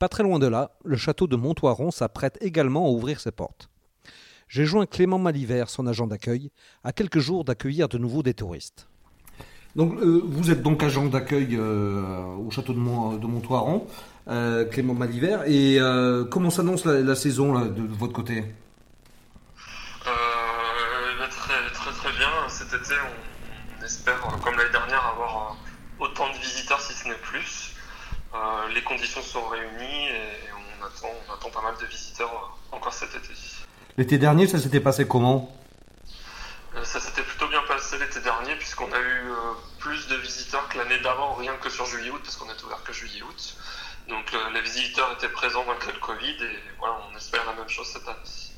Pas 0.00 0.08
très 0.08 0.22
loin 0.22 0.38
de 0.38 0.46
là, 0.46 0.70
le 0.82 0.96
château 0.96 1.26
de 1.26 1.36
Montoiron 1.36 1.90
s'apprête 1.90 2.38
également 2.40 2.86
à 2.86 2.88
ouvrir 2.88 3.20
ses 3.20 3.32
portes. 3.32 3.68
J'ai 4.48 4.64
joint 4.64 4.86
Clément 4.86 5.18
Malivert, 5.18 5.68
son 5.68 5.86
agent 5.86 6.06
d'accueil, 6.06 6.50
à 6.82 6.92
quelques 6.94 7.18
jours 7.18 7.44
d'accueillir 7.44 7.86
de 7.86 7.98
nouveau 7.98 8.22
des 8.22 8.32
touristes. 8.32 8.88
Donc, 9.76 10.00
euh, 10.00 10.22
vous 10.24 10.50
êtes 10.50 10.62
donc 10.62 10.82
agent 10.82 11.04
d'accueil 11.04 11.54
euh, 11.54 12.24
au 12.24 12.50
château 12.50 12.72
de, 12.72 12.78
Mont- 12.78 13.18
de 13.18 13.26
Montoiron, 13.26 13.86
euh, 14.28 14.64
Clément 14.64 14.94
Malivert. 14.94 15.42
Et 15.46 15.78
euh, 15.78 16.24
comment 16.24 16.48
s'annonce 16.48 16.86
la, 16.86 17.00
la 17.00 17.14
saison 17.14 17.52
là, 17.52 17.66
de, 17.66 17.82
de 17.82 17.94
votre 17.94 18.14
côté? 18.14 18.42
Très, 21.30 21.70
très 21.74 21.92
très 21.92 22.12
bien. 22.16 22.30
Cet 22.48 22.68
été, 22.68 22.94
on, 22.94 23.80
on 23.80 23.84
espère, 23.84 24.18
comme 24.18 24.56
l'année 24.56 24.72
dernière, 24.72 25.04
avoir 25.14 25.58
autant 25.98 26.28
de 26.32 26.38
visiteurs, 26.38 26.80
si 26.80 26.94
ce 26.94 27.06
n'est 27.06 27.14
plus. 27.16 27.74
Euh, 28.34 28.68
les 28.74 28.82
conditions 28.82 29.22
sont 29.22 29.46
réunies 29.48 30.06
et 30.08 30.50
on 30.54 30.84
attend, 30.84 31.14
on 31.28 31.32
attend 31.32 31.50
pas 31.50 31.62
mal 31.62 31.74
de 31.80 31.86
visiteurs 31.86 32.30
euh, 32.32 32.76
encore 32.76 32.92
cet 32.92 33.14
été. 33.14 33.32
L'été 33.96 34.18
dernier, 34.18 34.46
ça 34.46 34.58
s'était 34.58 34.80
passé 34.80 35.06
comment? 35.06 35.54
Ça 36.84 37.00
s'était 37.00 37.22
plutôt 37.22 37.48
bien 37.48 37.62
passé 37.66 37.98
l'été 37.98 38.20
dernier, 38.20 38.54
puisqu'on 38.54 38.90
a 38.92 39.00
eu 39.00 39.32
plus 39.80 40.06
de 40.06 40.14
visiteurs 40.16 40.68
que 40.68 40.78
l'année 40.78 41.00
d'avant, 41.00 41.34
rien 41.34 41.52
que 41.60 41.68
sur 41.68 41.84
juillet-août, 41.84 42.20
parce 42.22 42.36
qu'on 42.36 42.48
est 42.48 42.62
ouvert 42.64 42.82
que 42.84 42.92
juillet-août. 42.92 43.56
Donc 44.08 44.32
les 44.54 44.60
visiteurs 44.62 45.12
étaient 45.12 45.28
présents 45.28 45.64
malgré 45.66 45.92
le 45.92 45.98
Covid, 45.98 46.36
et 46.44 46.58
voilà, 46.78 46.94
on 47.10 47.16
espère 47.16 47.44
la 47.44 47.54
même 47.54 47.68
chose 47.68 47.88
cette 47.88 48.06
année. 48.06 48.50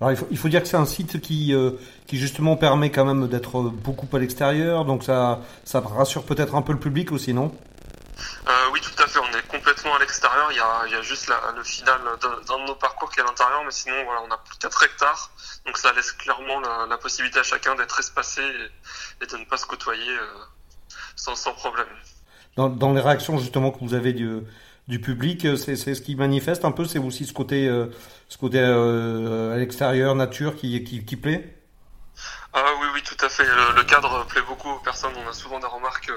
Alors 0.00 0.12
il 0.12 0.16
faut, 0.16 0.26
il 0.30 0.36
faut, 0.36 0.48
dire 0.48 0.62
que 0.62 0.68
c'est 0.68 0.76
un 0.76 0.84
site 0.84 1.20
qui, 1.20 1.54
euh, 1.54 1.72
qui 2.06 2.18
justement 2.18 2.56
permet 2.56 2.90
quand 2.90 3.06
même 3.06 3.28
d'être 3.28 3.62
beaucoup 3.62 4.08
à 4.14 4.18
l'extérieur, 4.18 4.84
donc 4.84 5.02
ça, 5.02 5.40
ça 5.64 5.80
rassure 5.80 6.24
peut-être 6.24 6.54
un 6.54 6.62
peu 6.62 6.72
le 6.72 6.78
public 6.78 7.12
aussi, 7.12 7.32
non 7.32 7.50
euh, 8.46 8.52
Oui, 8.72 8.80
tout 8.82 9.02
à 9.02 9.06
fait. 9.06 9.18
On 9.18 9.38
est 9.38 9.48
complètement 9.48 9.96
Il 10.50 10.56
y 10.56 10.94
a, 10.94 11.02
juste 11.02 11.30
le 11.56 11.62
final 11.62 12.00
d'un 12.20 12.58
de 12.58 12.66
nos 12.66 12.74
parcours 12.74 13.10
qui 13.10 13.20
est 13.20 13.22
à 13.22 13.26
l'intérieur, 13.26 13.62
mais 13.64 13.70
sinon 13.70 13.94
voilà, 14.04 14.22
on 14.22 14.30
a 14.30 14.38
plus 14.38 14.54
de 14.56 14.62
4 14.62 14.82
hectares, 14.84 15.30
donc 15.64 15.76
ça 15.78 15.92
laisse 15.92 16.12
clairement 16.12 16.60
la, 16.60 16.98
possibilité 16.98 17.38
à 17.38 17.42
chacun 17.42 17.74
d'être 17.74 17.98
espacé 17.98 18.42
et, 19.20 19.26
de 19.26 19.36
ne 19.36 19.44
pas 19.44 19.56
se 19.56 19.66
côtoyer 19.66 20.10
euh, 20.10 20.26
sans, 21.16 21.34
sans 21.34 21.52
problème. 21.52 21.86
Dans, 22.56 22.68
dans, 22.68 22.92
les 22.92 23.00
réactions 23.00 23.38
justement 23.38 23.70
que 23.70 23.80
vous 23.80 23.94
avez 23.94 24.12
du, 24.12 24.40
du 24.88 25.00
public, 25.00 25.46
c'est 25.56 25.76
ce 25.76 26.00
qui 26.00 26.16
manifeste 26.16 26.64
un 26.64 26.72
peu, 26.72 26.84
c'est 26.84 26.98
aussi 26.98 27.26
ce 27.26 27.32
côté, 27.32 27.68
euh, 27.68 27.86
ce 28.28 28.38
côté 28.38 28.58
euh, 28.60 29.54
à 29.54 29.58
l'extérieur, 29.58 30.14
nature 30.14 30.56
qui, 30.56 30.82
qui 30.84 31.16
plaît? 31.16 31.56
Ah 32.58 32.72
oui, 32.80 32.86
oui, 32.94 33.02
tout 33.02 33.22
à 33.22 33.28
fait. 33.28 33.44
Le, 33.44 33.76
le, 33.76 33.84
cadre 33.84 34.24
plaît 34.26 34.40
beaucoup 34.40 34.70
aux 34.70 34.78
personnes. 34.78 35.12
On 35.24 35.28
a 35.28 35.32
souvent 35.34 35.60
des 35.60 35.66
remarques 35.66 36.10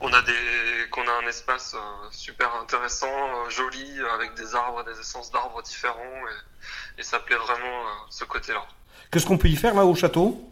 qu'on 0.00 0.12
a 0.12 0.22
des, 0.22 0.88
qu'on 0.90 1.06
a 1.06 1.12
un 1.22 1.28
espace 1.28 1.76
super 2.10 2.54
intéressant, 2.56 3.50
joli, 3.50 4.00
avec 4.14 4.34
des 4.34 4.54
arbres, 4.54 4.82
des 4.84 4.98
essences 4.98 5.30
d'arbres 5.30 5.62
différents, 5.62 6.00
et, 6.00 7.00
et, 7.00 7.02
ça 7.02 7.20
plaît 7.20 7.36
vraiment 7.36 7.84
ce 8.08 8.24
côté-là. 8.24 8.64
Qu'est-ce 9.10 9.26
qu'on 9.26 9.36
peut 9.36 9.48
y 9.48 9.56
faire 9.56 9.74
là 9.74 9.84
au 9.84 9.94
château? 9.94 10.48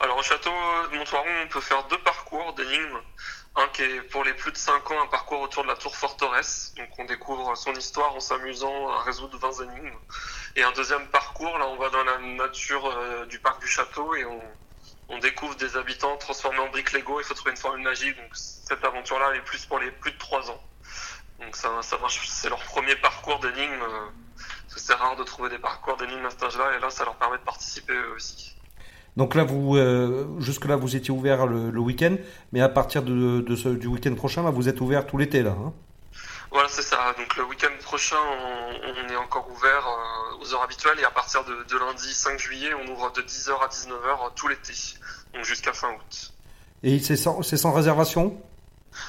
Alors 0.00 0.18
au 0.18 0.22
château 0.22 0.50
de 0.90 0.98
Montvoiron, 0.98 1.30
on 1.44 1.48
peut 1.48 1.60
faire 1.60 1.84
deux 1.84 1.98
parcours 1.98 2.52
d'énigmes. 2.54 3.00
Un 3.58 3.68
qui 3.68 3.82
est 3.82 4.02
pour 4.02 4.22
les 4.22 4.34
plus 4.34 4.52
de 4.52 4.56
5 4.58 4.90
ans, 4.90 5.02
un 5.02 5.06
parcours 5.06 5.40
autour 5.40 5.62
de 5.62 5.68
la 5.68 5.76
tour 5.76 5.96
forteresse. 5.96 6.74
Donc 6.76 6.88
on 6.98 7.04
découvre 7.06 7.56
son 7.56 7.72
histoire 7.72 8.14
en 8.14 8.20
s'amusant 8.20 8.90
à 8.90 9.02
résoudre 9.02 9.38
20 9.38 9.64
énigmes. 9.64 9.98
Et 10.56 10.62
un 10.62 10.72
deuxième 10.72 11.06
parcours, 11.08 11.56
là 11.58 11.66
on 11.66 11.76
va 11.76 11.88
dans 11.88 12.04
la 12.04 12.18
nature 12.18 12.86
euh, 12.86 13.24
du 13.26 13.38
parc 13.38 13.60
du 13.60 13.66
château 13.66 14.14
et 14.14 14.24
on, 14.26 15.18
découvre 15.20 15.56
des 15.56 15.76
habitants 15.76 16.16
transformés 16.18 16.58
en 16.58 16.68
briques 16.68 16.92
Lego. 16.92 17.18
Il 17.18 17.24
faut 17.24 17.34
trouver 17.34 17.52
une 17.52 17.56
formule 17.56 17.82
magique. 17.82 18.16
Donc 18.16 18.30
cette 18.34 18.84
aventure-là, 18.84 19.30
elle 19.30 19.38
est 19.38 19.44
plus 19.44 19.64
pour 19.64 19.78
les 19.78 19.90
plus 19.90 20.12
de 20.12 20.18
3 20.18 20.50
ans. 20.50 20.62
Donc 21.40 21.56
ça, 21.56 21.70
ça 21.82 21.98
c'est 22.26 22.50
leur 22.50 22.62
premier 22.64 22.96
parcours 22.96 23.38
d'énigmes. 23.40 23.82
Euh, 23.82 24.10
c'est 24.76 24.94
rare 24.94 25.16
de 25.16 25.24
trouver 25.24 25.48
des 25.48 25.58
parcours 25.58 25.96
d'énigmes 25.96 26.26
à 26.26 26.30
cet 26.30 26.42
âge-là. 26.42 26.76
Et 26.76 26.80
là, 26.80 26.90
ça 26.90 27.04
leur 27.04 27.16
permet 27.16 27.38
de 27.38 27.42
participer 27.42 27.94
eux 27.94 28.12
aussi. 28.14 28.55
Donc 29.16 29.34
là, 29.34 29.44
vous, 29.44 29.76
euh, 29.76 30.26
jusque-là, 30.38 30.76
vous 30.76 30.94
étiez 30.94 31.10
ouvert 31.10 31.46
le, 31.46 31.70
le 31.70 31.80
week-end, 31.80 32.16
mais 32.52 32.60
à 32.60 32.68
partir 32.68 33.02
de, 33.02 33.40
de 33.40 33.56
ce, 33.56 33.70
du 33.70 33.86
week-end 33.86 34.14
prochain, 34.14 34.42
là, 34.42 34.50
vous 34.50 34.68
êtes 34.68 34.80
ouvert 34.80 35.06
tout 35.06 35.16
l'été, 35.16 35.42
là. 35.42 35.56
Hein 35.58 35.72
voilà, 36.50 36.68
c'est 36.68 36.82
ça. 36.82 37.14
Donc 37.18 37.36
le 37.36 37.44
week-end 37.44 37.72
prochain, 37.82 38.16
on, 38.16 39.04
on, 39.04 39.08
est 39.08 39.16
encore 39.16 39.50
ouvert 39.50 39.86
euh, 39.86 40.42
aux 40.42 40.54
heures 40.54 40.62
habituelles 40.62 40.98
et 41.00 41.04
à 41.04 41.10
partir 41.10 41.44
de, 41.44 41.64
de, 41.64 41.78
lundi 41.78 42.12
5 42.12 42.38
juillet, 42.38 42.70
on 42.74 42.92
ouvre 42.92 43.12
de 43.12 43.22
10h 43.22 43.50
à 43.62 43.68
19h 43.68 44.34
tout 44.34 44.48
l'été, 44.48 44.72
donc 45.34 45.44
jusqu'à 45.44 45.72
fin 45.72 45.92
août. 45.92 46.32
Et 46.82 46.98
c'est 47.00 47.16
sans, 47.16 47.42
sans 47.42 47.72
réservation? 47.72 48.40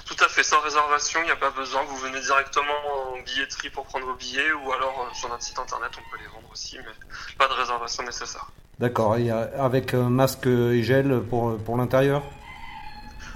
Tout 0.05 0.17
à 0.19 0.27
fait, 0.27 0.43
sans 0.43 0.59
réservation, 0.61 1.21
il 1.21 1.25
n'y 1.25 1.31
a 1.31 1.37
pas 1.37 1.51
besoin. 1.51 1.83
Vous 1.83 1.97
venez 1.97 2.19
directement 2.19 3.13
en 3.13 3.21
billetterie 3.21 3.69
pour 3.69 3.85
prendre 3.85 4.05
vos 4.05 4.15
billets 4.15 4.51
ou 4.51 4.71
alors 4.71 5.09
sur 5.13 5.29
notre 5.29 5.43
site 5.43 5.59
internet, 5.59 5.91
on 5.97 6.11
peut 6.11 6.21
les 6.21 6.27
vendre 6.27 6.49
aussi, 6.51 6.77
mais 6.79 7.35
pas 7.37 7.47
de 7.47 7.53
réservation 7.53 8.03
nécessaire. 8.03 8.47
D'accord, 8.79 9.17
et 9.17 9.31
avec 9.31 9.93
masque 9.93 10.45
et 10.45 10.83
gel 10.83 11.21
pour, 11.29 11.57
pour 11.57 11.77
l'intérieur? 11.77 12.21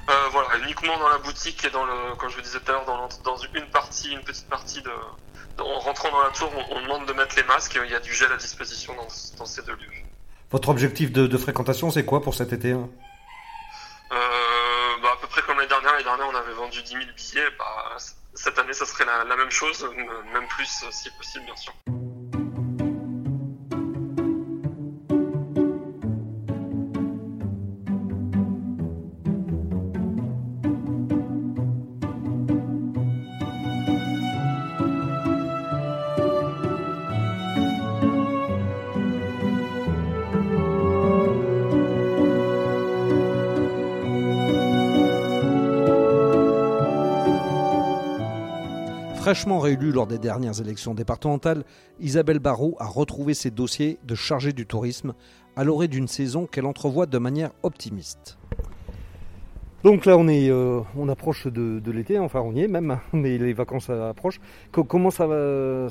Euh, 0.10 0.30
Voilà, 0.32 0.58
uniquement 0.64 0.98
dans 1.00 1.10
la 1.10 1.18
boutique 1.18 1.66
et 1.66 1.70
dans 1.70 1.84
le, 1.84 2.16
comme 2.18 2.30
je 2.30 2.36
vous 2.36 2.42
disais 2.42 2.60
tout 2.60 2.72
à 2.72 2.76
l'heure, 2.76 2.86
dans, 2.86 3.08
dans, 3.24 3.38
une 3.56 3.66
partie, 3.68 4.12
une 4.12 4.22
petite 4.22 4.48
partie 4.50 4.82
de. 4.82 4.92
En 5.60 5.80
rentrant 5.80 6.12
dans 6.12 6.22
la 6.22 6.30
tour, 6.30 6.52
on, 6.56 6.76
on, 6.78 6.82
demande 6.82 7.06
de 7.08 7.14
mettre 7.14 7.36
les 7.36 7.44
masques, 7.44 7.80
il 7.84 7.92
y 7.92 7.96
a 7.96 8.00
du 8.00 8.14
gel 8.14 8.32
à 8.32 8.38
disposition 8.38 8.94
dans, 8.96 9.08
dans 9.38 9.46
ces 9.46 9.62
deux 9.64 9.74
lieux. 9.74 9.92
Votre 10.52 10.70
objectif 10.70 11.12
de, 11.12 11.28
de 11.28 11.38
fréquentation, 11.38 11.92
c'est 11.92 12.06
quoi 12.06 12.22
pour 12.22 12.36
cet 12.36 12.54
été 12.54 12.72
hein? 12.72 12.90
Euh, 14.12 14.16
bah, 15.02 15.10
À 15.14 15.22
peu 15.22 15.28
près 15.28 15.42
comme 15.42 15.58
l'année 15.58 15.70
dernière. 15.70 15.92
L'année 15.92 16.04
dernière, 16.04 16.28
on 16.32 16.36
avait 16.36 16.54
vendu 16.54 16.82
10 16.82 16.90
000 16.92 17.04
billets. 17.16 17.50
Bah, 17.58 17.98
cette 18.34 18.58
année, 18.60 18.74
ça 18.74 18.86
serait 18.86 19.06
la, 19.06 19.24
la 19.24 19.36
même 19.36 19.52
chose, 19.52 19.88
même 20.34 20.48
plus 20.48 20.84
si 20.92 21.10
possible, 21.12 21.46
bien 21.46 21.56
sûr. 21.56 21.74
Fraîchement 49.22 49.60
réélue 49.60 49.92
lors 49.92 50.08
des 50.08 50.18
dernières 50.18 50.62
élections 50.62 50.96
départementales, 50.96 51.64
Isabelle 52.00 52.40
Barrault 52.40 52.76
a 52.80 52.88
retrouvé 52.88 53.36
ses 53.36 53.52
dossiers 53.52 54.00
de 54.04 54.16
chargée 54.16 54.52
du 54.52 54.66
tourisme 54.66 55.14
à 55.56 55.64
l'orée 55.64 55.88
d'une 55.88 56.08
saison 56.08 56.48
qu'elle 56.48 56.66
entrevoit 56.66 57.06
de 57.06 57.20
manière 57.20 57.52
optimiste. 57.62 58.40
Donc 59.84 60.08
là, 60.08 60.18
on, 60.18 60.28
est, 60.28 60.50
euh, 60.50 60.82
on 60.98 61.08
approche 61.08 61.46
de, 61.46 61.92
l'été, 61.92 62.18
enfin 62.18 62.42
on 62.42 62.56
y 62.56 62.62
est 62.62 62.68
même, 62.68 62.98
mais 63.14 63.38
les 63.38 63.54
vacances 63.54 63.92
approchent. 63.92 64.42
comment 64.72 65.12
ça, 65.12 65.28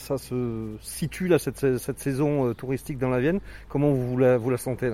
ça 0.01 0.19
se 0.19 0.75
situe 0.81 1.29
là, 1.29 1.39
cette, 1.39 1.79
cette 1.79 2.01
saison 2.01 2.49
euh, 2.49 2.55
touristique 2.55 2.99
dans 2.99 3.11
la 3.11 3.21
Vienne? 3.21 3.39
Comment 3.69 3.93
vous 3.93 4.19
la, 4.19 4.39
vous 4.39 4.51
la 4.51 4.59
sentez 4.59 4.91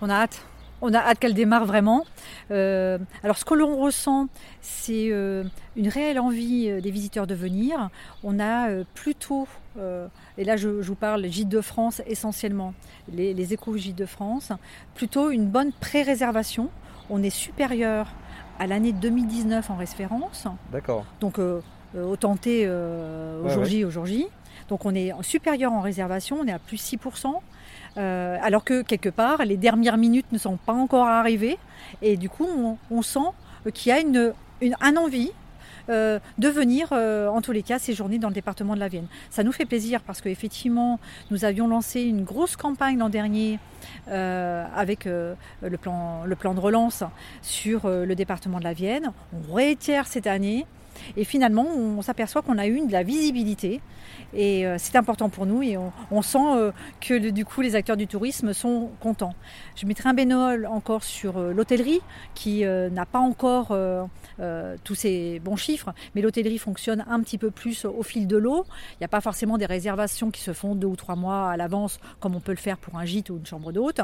On 0.00 0.08
a 0.08 0.14
hâte. 0.14 0.42
On 0.80 0.94
a 0.94 0.98
hâte 0.98 1.18
qu'elle 1.18 1.34
démarre 1.34 1.64
vraiment. 1.64 2.04
Euh, 2.50 2.98
alors 3.22 3.36
ce 3.36 3.44
que 3.44 3.54
l'on 3.54 3.76
ressent, 3.76 4.28
c'est 4.60 5.08
euh, 5.10 5.44
une 5.76 5.88
réelle 5.88 6.20
envie 6.20 6.68
euh, 6.68 6.80
des 6.80 6.90
visiteurs 6.90 7.26
de 7.26 7.34
venir. 7.34 7.90
On 8.22 8.38
a 8.38 8.70
euh, 8.70 8.84
plutôt, 8.94 9.48
et 10.36 10.44
là 10.44 10.56
je, 10.56 10.82
je, 10.82 10.88
vous 10.88 10.94
parle 10.94 11.26
Gîtes 11.26 11.48
de 11.48 11.60
France 11.60 12.02
essentiellement, 12.06 12.74
les, 13.12 13.34
les 13.34 13.52
échos 13.52 13.76
Gîtes 13.76 13.96
de 13.96 14.06
France, 14.06 14.52
plutôt 14.94 15.30
une 15.30 15.46
bonne 15.46 15.72
pré-réservation. 15.72 16.68
On 17.10 17.22
est 17.22 17.30
supérieur 17.30 18.08
à 18.58 18.66
l'année 18.66 18.92
2019 18.92 19.70
en 19.70 19.76
référence. 19.76 20.46
D'accord. 20.72 21.04
Donc 21.20 21.38
au 21.38 22.16
tenté 22.16 22.68
au 22.68 23.48
jour 23.48 23.64
J, 23.64 23.84
au 23.84 23.90
jour 23.90 24.06
J. 24.06 24.26
Donc 24.68 24.84
on 24.84 24.94
est 24.94 25.12
supérieur 25.22 25.72
en 25.72 25.80
réservation, 25.80 26.38
on 26.40 26.46
est 26.46 26.52
à 26.52 26.58
plus 26.58 26.76
6%. 26.76 27.34
Euh, 27.96 28.36
alors 28.42 28.64
que 28.64 28.82
quelque 28.82 29.08
part, 29.08 29.44
les 29.44 29.56
dernières 29.56 29.96
minutes 29.96 30.30
ne 30.32 30.38
sont 30.38 30.56
pas 30.56 30.72
encore 30.72 31.06
arrivées. 31.06 31.58
Et 32.02 32.16
du 32.16 32.28
coup, 32.28 32.76
on, 32.90 33.02
sent 33.02 33.18
qu'il 33.74 33.90
y 33.90 33.92
a 33.92 34.00
une, 34.00 34.32
un 34.80 34.96
envie 34.96 35.32
euh, 35.88 36.18
de 36.36 36.48
venir, 36.48 36.88
euh, 36.92 37.28
en 37.28 37.40
tous 37.40 37.52
les 37.52 37.62
cas, 37.62 37.78
séjourner 37.78 38.18
dans 38.18 38.28
le 38.28 38.34
département 38.34 38.74
de 38.74 38.80
la 38.80 38.88
Vienne. 38.88 39.06
Ça 39.30 39.42
nous 39.42 39.52
fait 39.52 39.64
plaisir 39.64 40.02
parce 40.02 40.20
qu'effectivement, 40.20 41.00
nous 41.30 41.44
avions 41.44 41.66
lancé 41.66 42.02
une 42.02 42.24
grosse 42.24 42.56
campagne 42.56 42.98
l'an 42.98 43.08
dernier 43.08 43.58
avec 44.06 45.04
le, 45.04 45.36
plan, 45.80 46.24
le 46.24 46.36
plan 46.36 46.52
de 46.52 46.60
relance 46.60 47.04
sur 47.42 47.88
le 47.88 48.14
département 48.14 48.58
de 48.58 48.64
la 48.64 48.72
Vienne. 48.72 49.12
On 49.32 49.54
réitère 49.54 50.06
cette 50.06 50.26
année. 50.26 50.66
Et 51.16 51.24
finalement, 51.24 51.66
on 51.66 52.02
s'aperçoit 52.02 52.42
qu'on 52.42 52.58
a 52.58 52.66
eu 52.66 52.86
de 52.86 52.92
la 52.92 53.02
visibilité. 53.02 53.80
Et 54.34 54.66
euh, 54.66 54.76
c'est 54.78 54.96
important 54.96 55.28
pour 55.28 55.46
nous 55.46 55.62
et 55.62 55.76
on, 56.10 56.22
sent 56.22 56.38
euh, 56.38 56.72
que 57.00 57.30
du 57.30 57.44
coup 57.44 57.60
les 57.60 57.74
acteurs 57.74 57.96
du 57.96 58.06
tourisme 58.06 58.52
sont 58.52 58.90
contents. 59.00 59.34
Je 59.74 59.86
mettrai 59.86 60.10
un 60.10 60.14
bénol 60.14 60.66
encore 60.66 61.02
sur 61.02 61.38
euh, 61.38 61.52
l'hôtellerie 61.52 62.00
qui 62.34 62.64
n'a 62.64 63.06
pas 63.06 63.18
encore 63.18 63.76
tous 64.84 64.94
ces 64.94 65.40
bons 65.40 65.56
chiffres, 65.56 65.92
mais 66.14 66.22
l'hôtellerie 66.22 66.58
fonctionne 66.58 67.04
un 67.08 67.20
petit 67.20 67.38
peu 67.38 67.50
plus 67.50 67.84
au 67.84 68.02
fil 68.02 68.26
de 68.26 68.36
l'eau. 68.36 68.64
Il 68.92 68.98
n'y 69.00 69.04
a 69.04 69.08
pas 69.08 69.20
forcément 69.20 69.58
des 69.58 69.66
réservations 69.66 70.30
qui 70.30 70.40
se 70.40 70.52
font 70.52 70.74
deux 70.74 70.86
ou 70.86 70.96
trois 70.96 71.16
mois 71.16 71.50
à 71.50 71.56
l'avance 71.56 71.98
comme 72.20 72.34
on 72.34 72.40
peut 72.40 72.52
le 72.52 72.58
faire 72.58 72.78
pour 72.78 72.96
un 72.98 73.04
gîte 73.04 73.30
ou 73.30 73.36
une 73.36 73.46
chambre 73.46 73.72
d'hôte. 73.72 74.00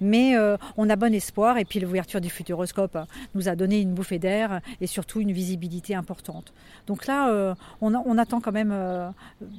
Mais 0.00 0.34
on 0.76 0.90
a 0.90 0.96
bon 0.96 1.14
espoir 1.14 1.58
et 1.58 1.64
puis 1.64 1.80
l'ouverture 1.80 2.20
du 2.20 2.30
Futuroscope 2.30 2.98
nous 3.34 3.48
a 3.48 3.56
donné 3.56 3.80
une 3.80 3.94
bouffée 3.94 4.18
d'air 4.18 4.60
et 4.80 4.86
surtout 4.86 5.20
une 5.20 5.32
visibilité 5.32 5.94
importante. 5.94 6.47
Donc 6.86 7.06
là, 7.06 7.54
on, 7.80 7.94
on, 7.94 8.18
attend 8.18 8.40
quand 8.40 8.52
même 8.52 8.74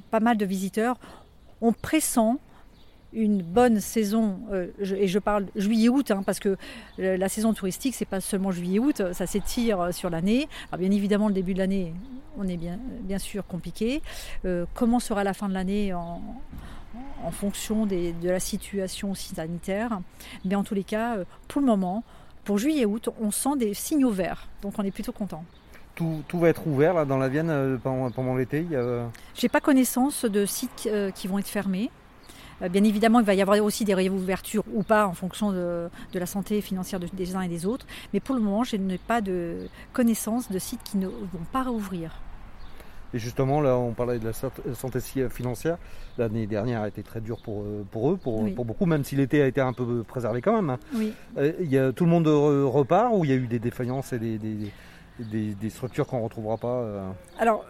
pas 0.09 0.19
mal 0.19 0.37
de 0.37 0.45
visiteurs. 0.45 0.97
On 1.61 1.73
pressent 1.73 2.39
une 3.13 3.41
bonne 3.41 3.79
saison, 3.79 4.39
euh, 4.51 4.67
et 4.81 5.07
je 5.07 5.19
parle 5.19 5.47
juillet-août, 5.55 6.11
hein, 6.11 6.23
parce 6.23 6.39
que 6.39 6.57
la 6.97 7.29
saison 7.29 7.53
touristique, 7.53 7.95
c'est 7.95 8.05
pas 8.05 8.21
seulement 8.21 8.51
juillet-août, 8.51 9.01
ça 9.13 9.25
s'étire 9.25 9.93
sur 9.93 10.09
l'année. 10.09 10.47
bien 10.77 10.91
évidemment, 10.91 11.27
le 11.27 11.33
début 11.33 11.53
de 11.53 11.59
l'année, 11.59 11.93
on 12.37 12.47
est 12.47 12.57
bien, 12.57 13.19
sûr 13.19 13.45
compliqué. 13.45 14.01
Euh, 14.45 14.65
comment 14.73 14.99
sera 14.99 15.23
la 15.23 15.33
fin 15.33 15.49
de 15.49 15.53
l'année 15.53 15.93
en, 15.93 16.21
fonction 17.31 17.85
de 17.85 18.13
la 18.23 18.39
situation 18.39 19.13
sanitaire? 19.15 19.99
Mais 20.45 20.55
en 20.55 20.63
tous 20.63 20.75
les 20.75 20.83
cas, 20.83 21.17
pour 21.47 21.61
le 21.61 21.67
moment, 21.67 22.03
pour 22.43 22.57
juillet 22.57 22.85
août, 22.85 23.09
on 23.19 23.31
sent 23.31 23.57
des 23.57 23.73
signaux 23.73 24.11
verts. 24.11 24.47
Donc 24.61 24.73
on 24.77 24.83
est 24.83 24.91
plutôt 24.91 25.11
content. 25.11 25.43
Tout, 26.27 26.39
va 26.39 26.49
être 26.49 26.65
ouvert 26.65 26.93
là, 26.93 27.05
dans 27.05 27.17
la 27.17 27.27
Vienne 27.27 27.79
pendant, 27.83 28.09
pendant 28.09 28.35
l'été 28.35 28.65
Je 28.71 29.05
n'ai 29.43 29.49
pas 29.49 29.59
connaissance 29.59 30.25
de 30.25 30.45
sites 30.45 30.89
qui 31.13 31.27
vont 31.27 31.39
être 31.39 31.47
fermés. 31.47 31.91
Euh, 32.61 32.69
bien 32.69 32.83
évidemment, 32.83 33.19
il 33.19 33.25
va 33.25 33.33
y 33.33 33.41
avoir 33.41 33.61
aussi 33.63 33.85
des 33.85 33.93
réouvertures 33.93 34.63
ou 34.73 34.83
pas 34.83 35.07
en 35.07 35.13
fonction 35.13 35.51
de, 35.51 35.89
la 36.13 36.25
santé 36.25 36.61
financière 36.61 36.99
des 36.99 37.35
uns 37.35 37.41
et 37.41 37.47
des 37.47 37.65
autres. 37.65 37.85
Mais 38.13 38.19
pour 38.19 38.35
le 38.35 38.41
moment, 38.41 38.63
je 38.63 38.75
n'ai 38.75 38.97
pas 38.97 39.21
de 39.21 39.67
connaissance 39.93 40.51
de 40.51 40.59
sites 40.59 40.83
qui 40.83 40.97
ne 40.97 41.07
vont 41.07 41.45
pas 41.51 41.63
rouvrir. 41.63 42.21
Et 43.11 43.17
justement, 43.17 43.59
là, 43.59 43.75
on 43.75 43.93
parlait 43.93 44.19
de 44.19 44.25
la 44.25 44.33
santé 44.33 44.99
financière. 45.29 45.77
L'année 46.19 46.45
dernière 46.45 46.81
a 46.81 46.87
été 46.87 47.01
très 47.01 47.21
dure 47.21 47.39
pour, 47.41 47.63
euh, 47.63 47.83
pour 47.89 48.11
eux, 48.11 48.17
pour, 48.17 48.53
pour 48.53 48.65
beaucoup, 48.65 48.85
même 48.85 49.03
si 49.03 49.15
l'été 49.15 49.41
a 49.41 49.47
été 49.47 49.61
un 49.61 49.73
peu 49.73 50.03
préservé 50.03 50.41
quand 50.41 50.53
même. 50.53 50.69
Hein. 50.69 50.79
Oui. 50.93 51.13
Euh, 51.37 51.53
il 51.59 51.71
y 51.71 51.79
a, 51.79 51.91
tout 51.91 52.05
le 52.05 52.11
monde 52.11 52.27
repart 52.27 53.11
ou 53.15 53.25
il 53.25 53.31
y 53.31 53.33
a 53.33 53.37
eu 53.37 53.47
des 53.47 53.57
défaillances 53.57 54.13
et 54.13 54.19
des, 54.19 54.37
des, 54.37 54.71
structures 55.69 56.07
qu'on 56.07 56.19
ne 56.19 56.23
retrouvera 56.23 56.57
pas 56.57 57.13
Alors, 57.39 57.65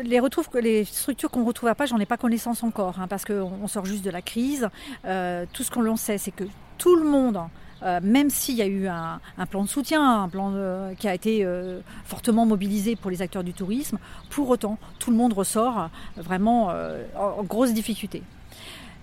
les, 0.00 0.84
structures 0.84 1.30
qu'on 1.30 1.40
ne 1.40 1.46
retrouve 1.46 1.74
pas, 1.74 1.86
j'en 1.86 1.98
ai 1.98 2.06
pas 2.06 2.16
connaissance 2.16 2.62
encore, 2.62 2.98
hein, 2.98 3.08
parce 3.08 3.24
qu'on 3.24 3.66
sort 3.68 3.84
juste 3.84 4.04
de 4.04 4.10
la 4.10 4.22
crise. 4.22 4.68
Euh, 5.04 5.44
tout 5.52 5.62
ce 5.62 5.70
qu'on 5.70 5.96
sait, 5.96 6.18
c'est 6.18 6.30
que 6.30 6.44
tout 6.78 6.96
le 6.96 7.04
monde, 7.04 7.38
euh, 7.82 8.00
même 8.02 8.30
s'il 8.30 8.56
y 8.56 8.62
a 8.62 8.66
eu 8.66 8.86
un, 8.86 9.20
plan 9.50 9.64
de 9.64 9.68
soutien, 9.68 10.22
un 10.22 10.28
plan 10.28 10.54
qui 10.98 11.08
a 11.08 11.14
été 11.14 11.44
euh, 11.44 11.80
fortement 12.04 12.46
mobilisé 12.46 12.96
pour 12.96 13.10
les 13.10 13.22
acteurs 13.22 13.44
du 13.44 13.52
tourisme, 13.52 13.98
pour 14.30 14.48
autant, 14.48 14.78
tout 14.98 15.10
le 15.10 15.16
monde 15.16 15.32
ressort 15.32 15.90
vraiment 16.16 16.72
en 17.16 17.42
grosse 17.42 17.72
difficulté. 17.72 18.22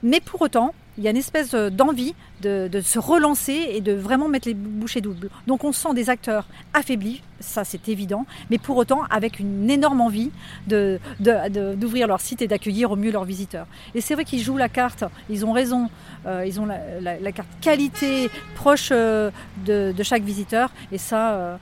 Mais 0.03 0.19
pour 0.21 0.41
autant, 0.41 0.73
il 0.99 1.05
y 1.05 1.07
a 1.07 1.11
une 1.11 1.17
espèce 1.17 1.55
d'envie 1.55 2.13
de, 2.41 2.69
se 2.83 2.99
relancer 2.99 3.67
et 3.69 3.79
de 3.79 3.93
vraiment 3.93 4.27
mettre 4.27 4.49
les 4.49 4.53
bouchées 4.53 4.99
doubles. 4.99 5.29
Donc 5.47 5.63
on 5.63 5.71
sent 5.71 5.93
des 5.93 6.09
acteurs 6.09 6.45
affaiblis, 6.73 7.21
ça 7.39 7.63
c'est 7.63 7.87
évident, 7.87 8.25
mais 8.49 8.57
pour 8.57 8.75
autant 8.75 9.03
avec 9.09 9.39
une 9.39 9.69
énorme 9.69 10.01
envie 10.01 10.29
d'ouvrir 10.67 12.07
leur 12.07 12.19
site 12.19 12.41
et 12.41 12.47
d'accueillir 12.47 12.91
au 12.91 12.97
mieux 12.97 13.11
leurs 13.11 13.23
visiteurs. 13.23 13.65
Et 13.95 14.01
c'est 14.01 14.13
vrai 14.13 14.25
qu'ils 14.25 14.41
jouent 14.41 14.57
la 14.57 14.67
carte, 14.67 15.05
ils 15.29 15.45
ont 15.45 15.53
raison, 15.53 15.89
euh, 16.25 16.43
ils 16.45 16.59
ont 16.59 16.65
la, 16.65 17.31
carte 17.31 17.47
qualité 17.61 18.29
proche 18.55 18.89
euh, 18.91 19.31
de, 19.65 20.03
chaque 20.03 20.23
visiteur. 20.23 20.69
Et 20.91 20.97
ça, 20.97 21.33
euh, 21.33 21.57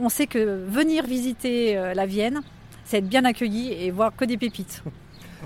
on, 0.00 0.08
sait 0.08 0.26
que 0.26 0.64
venir 0.68 1.06
visiter 1.06 1.74
la 1.94 2.06
Vienne, 2.06 2.40
c'est 2.84 2.98
être 2.98 3.08
bien 3.08 3.24
accueilli 3.24 3.72
et 3.72 3.92
voir 3.92 4.14
que 4.16 4.24
des 4.24 4.36
pépites. 4.36 4.82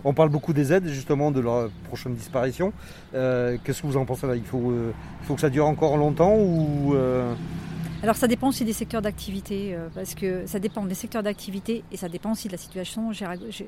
On 0.02 0.12
parle 0.12 0.30
beaucoup 0.30 0.52
des 0.52 0.72
aides, 0.72 0.88
justement, 0.88 1.30
de 1.30 1.40
leur 1.40 1.70
prochaine 1.88 2.14
disparition. 2.14 2.72
Euh, 3.14 3.56
qu'est-ce 3.62 3.82
que 3.82 3.86
vous 3.86 3.96
en 3.96 4.04
pensez 4.04 4.26
là? 4.26 4.34
Il 4.34 4.44
faut, 4.44 4.70
euh, 4.70 4.92
il 5.22 5.26
faut 5.26 5.34
que 5.34 5.40
ça 5.40 5.50
dure 5.50 5.66
encore 5.66 5.96
longtemps 5.96 6.34
ou 6.34 6.94
euh, 6.94 7.34
alors 8.02 8.16
ça 8.16 8.28
dépend 8.28 8.48
aussi 8.48 8.66
des 8.66 8.74
secteurs 8.74 9.00
d'activité, 9.00 9.74
parce 9.94 10.14
que 10.14 10.46
ça 10.46 10.58
dépend 10.58 10.84
des 10.84 10.94
secteurs 10.94 11.22
d'activité 11.22 11.84
et 11.90 11.96
ça 11.96 12.10
dépend 12.10 12.32
aussi 12.32 12.48
de 12.48 12.52
la 12.52 12.58
situation 12.58 13.12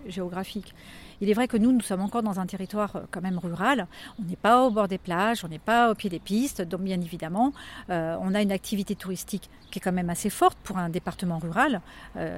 géographique. 0.06 0.74
Il 1.20 1.30
est 1.30 1.34
vrai 1.34 1.48
que 1.48 1.56
nous, 1.56 1.72
nous 1.72 1.80
sommes 1.80 2.00
encore 2.00 2.22
dans 2.22 2.40
un 2.40 2.46
territoire 2.46 3.02
quand 3.10 3.20
même 3.20 3.38
rural. 3.38 3.86
On 4.20 4.24
n'est 4.28 4.36
pas 4.36 4.64
au 4.64 4.70
bord 4.70 4.88
des 4.88 4.98
plages, 4.98 5.44
on 5.44 5.48
n'est 5.48 5.58
pas 5.58 5.90
au 5.90 5.94
pied 5.94 6.10
des 6.10 6.18
pistes, 6.18 6.62
donc 6.62 6.80
bien 6.80 7.00
évidemment, 7.00 7.52
on 7.88 8.34
a 8.34 8.42
une 8.42 8.52
activité 8.52 8.94
touristique 8.94 9.48
qui 9.70 9.78
est 9.78 9.82
quand 9.82 9.92
même 9.92 10.10
assez 10.10 10.30
forte 10.30 10.56
pour 10.62 10.78
un 10.78 10.88
département 10.88 11.38
rural. 11.38 11.80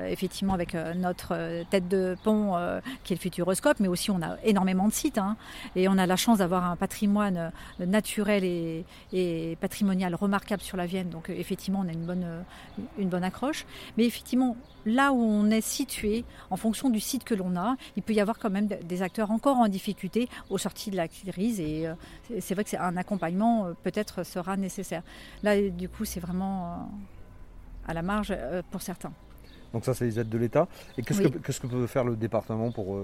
effectivement, 0.08 0.54
avec 0.54 0.74
notre 0.96 1.64
tête 1.70 1.88
de 1.88 2.16
pont 2.22 2.54
qui 3.04 3.12
est 3.12 3.16
le 3.16 3.20
Futuroscope, 3.20 3.80
mais 3.80 3.88
aussi 3.88 4.10
on 4.10 4.22
a 4.22 4.36
énormément 4.44 4.88
de 4.88 4.92
sites. 4.92 5.18
Hein. 5.18 5.36
et 5.76 5.88
on 5.88 5.98
a 5.98 6.06
la 6.06 6.16
chance 6.16 6.38
d'avoir 6.38 6.64
un 6.64 6.76
patrimoine 6.76 7.52
naturel 7.80 8.44
et, 8.44 8.84
et, 9.12 9.56
patrimonial 9.60 10.14
remarquable 10.14 10.62
sur 10.62 10.76
la 10.76 10.86
Vienne. 10.86 11.08
Donc 11.10 11.30
effectivement, 11.30 11.80
on 11.84 11.88
a 11.88 11.92
une 11.92 12.04
bonne, 12.04 12.26
une 12.98 13.08
bonne 13.08 13.24
accroche. 13.24 13.66
Mais 13.96 14.04
effectivement, 14.04 14.56
là 14.86 15.12
où 15.12 15.20
on 15.20 15.50
est 15.50 15.60
situé, 15.60 16.24
en 16.50 16.56
fonction 16.56 16.90
du 16.90 17.00
site 17.00 17.24
que 17.24 17.34
l'on 17.34 17.56
a, 17.56 17.76
il 17.96 18.02
peut 18.02 18.12
y 18.12 18.20
avoir 18.20 18.38
quand 18.38 18.50
même 18.50 18.67
des 18.68 19.02
acteurs 19.02 19.30
encore 19.30 19.56
en 19.56 19.68
difficulté 19.68 20.28
aux 20.50 20.58
sorties 20.58 20.90
de 20.90 20.96
la 20.96 21.08
crise. 21.08 21.60
Et 21.60 21.86
euh, 21.86 21.94
c'est 22.40 22.54
vrai 22.54 22.64
que 22.64 22.70
c'est 22.70 22.78
un 22.78 22.96
accompagnement 22.96 23.66
euh, 23.66 23.72
peut-être 23.82 24.24
sera 24.24 24.56
nécessaire. 24.56 25.02
Là, 25.42 25.60
du 25.68 25.88
coup, 25.88 26.04
c'est 26.04 26.20
vraiment 26.20 26.72
euh, 26.72 26.76
à 27.86 27.94
la 27.94 28.02
marge 28.02 28.36
pour 28.70 28.82
certains. 28.82 29.12
Donc 29.72 29.84
ça, 29.84 29.94
c'est 29.94 30.04
les 30.04 30.18
aides 30.18 30.28
de 30.28 30.38
l'État. 30.38 30.66
Et 30.96 31.02
qu'est-ce, 31.02 31.60
que, 31.60 31.66
peut 31.66 31.86
faire 31.86 32.04
le 32.04 32.16
département 32.16 32.70
pour, 32.70 32.98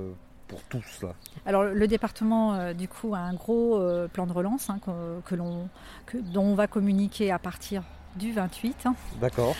pour 0.48 0.62
tout 0.64 0.82
cela? 0.82 1.12
Alors 1.44 1.64
le 1.64 1.86
département, 1.86 2.72
du 2.72 2.88
coup, 2.88 3.14
a 3.14 3.18
un 3.18 3.34
gros 3.34 3.80
plan 4.12 4.26
de 4.26 4.32
relance 4.32 4.70
hein, 4.70 4.80
que, 5.24 5.34
l'on, 5.34 5.68
dont 6.14 6.44
on 6.44 6.54
va 6.54 6.66
communiquer 6.66 7.30
à 7.30 7.38
partir 7.38 7.82
du 8.16 8.32
28. 8.32 8.86
D'accord. 9.20 9.54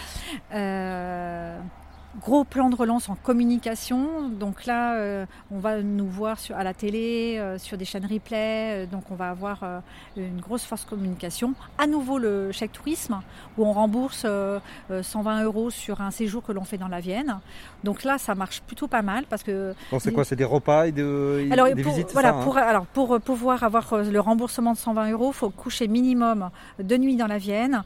Gros 2.20 2.44
plan 2.44 2.70
de 2.70 2.76
relance 2.76 3.08
en 3.08 3.16
communication. 3.16 4.28
Donc 4.28 4.66
là, 4.66 4.94
euh, 4.94 5.26
on 5.50 5.58
va 5.58 5.82
nous 5.82 6.06
voir 6.06 6.38
sur, 6.38 6.56
à 6.56 6.62
la 6.62 6.72
télé, 6.72 7.36
euh, 7.38 7.58
sur 7.58 7.76
des 7.76 7.84
chaînes 7.84 8.06
replay. 8.06 8.84
Euh, 8.84 8.86
donc 8.86 9.10
on 9.10 9.16
va 9.16 9.30
avoir 9.30 9.82
une 10.16 10.40
grosse 10.40 10.64
force 10.64 10.84
communication. 10.84 11.54
À 11.76 11.86
nouveau 11.86 12.18
le 12.18 12.52
chèque 12.52 12.72
tourisme, 12.72 13.20
où 13.58 13.66
on 13.66 13.72
rembourse 13.72 14.26
120 14.90 15.44
euros 15.44 15.70
sur 15.70 16.00
un 16.00 16.10
séjour 16.10 16.42
que 16.44 16.52
l'on 16.52 16.64
fait 16.64 16.78
dans 16.78 16.88
la 16.88 17.00
Vienne. 17.00 17.40
Donc 17.82 18.04
là, 18.04 18.18
ça 18.18 18.34
marche 18.34 18.62
plutôt 18.62 18.86
pas 18.86 19.02
mal 19.02 19.24
parce 19.28 19.42
que. 19.42 19.74
c'est 19.98 20.12
quoi? 20.12 20.24
C'est 20.24 20.36
des 20.36 20.44
repas 20.44 20.86
et, 20.86 20.92
de, 20.92 21.48
alors, 21.50 21.66
des 21.66 21.82
pour, 21.82 21.92
visites 21.92 22.12
Voilà, 22.12 22.30
ça, 22.30 22.38
hein? 22.38 22.42
pour, 22.42 22.58
alors 22.58 22.86
pour 22.86 23.20
pouvoir 23.20 23.62
avoir 23.64 23.92
le 23.96 24.20
remboursement 24.20 24.72
de 24.72 24.78
120 24.78 25.10
euros, 25.10 25.30
il 25.32 25.36
faut 25.36 25.50
coucher 25.50 25.88
minimum 25.88 26.50
deux 26.78 26.96
nuits 26.96 27.16
dans 27.16 27.26
la 27.26 27.38
Vienne 27.38 27.82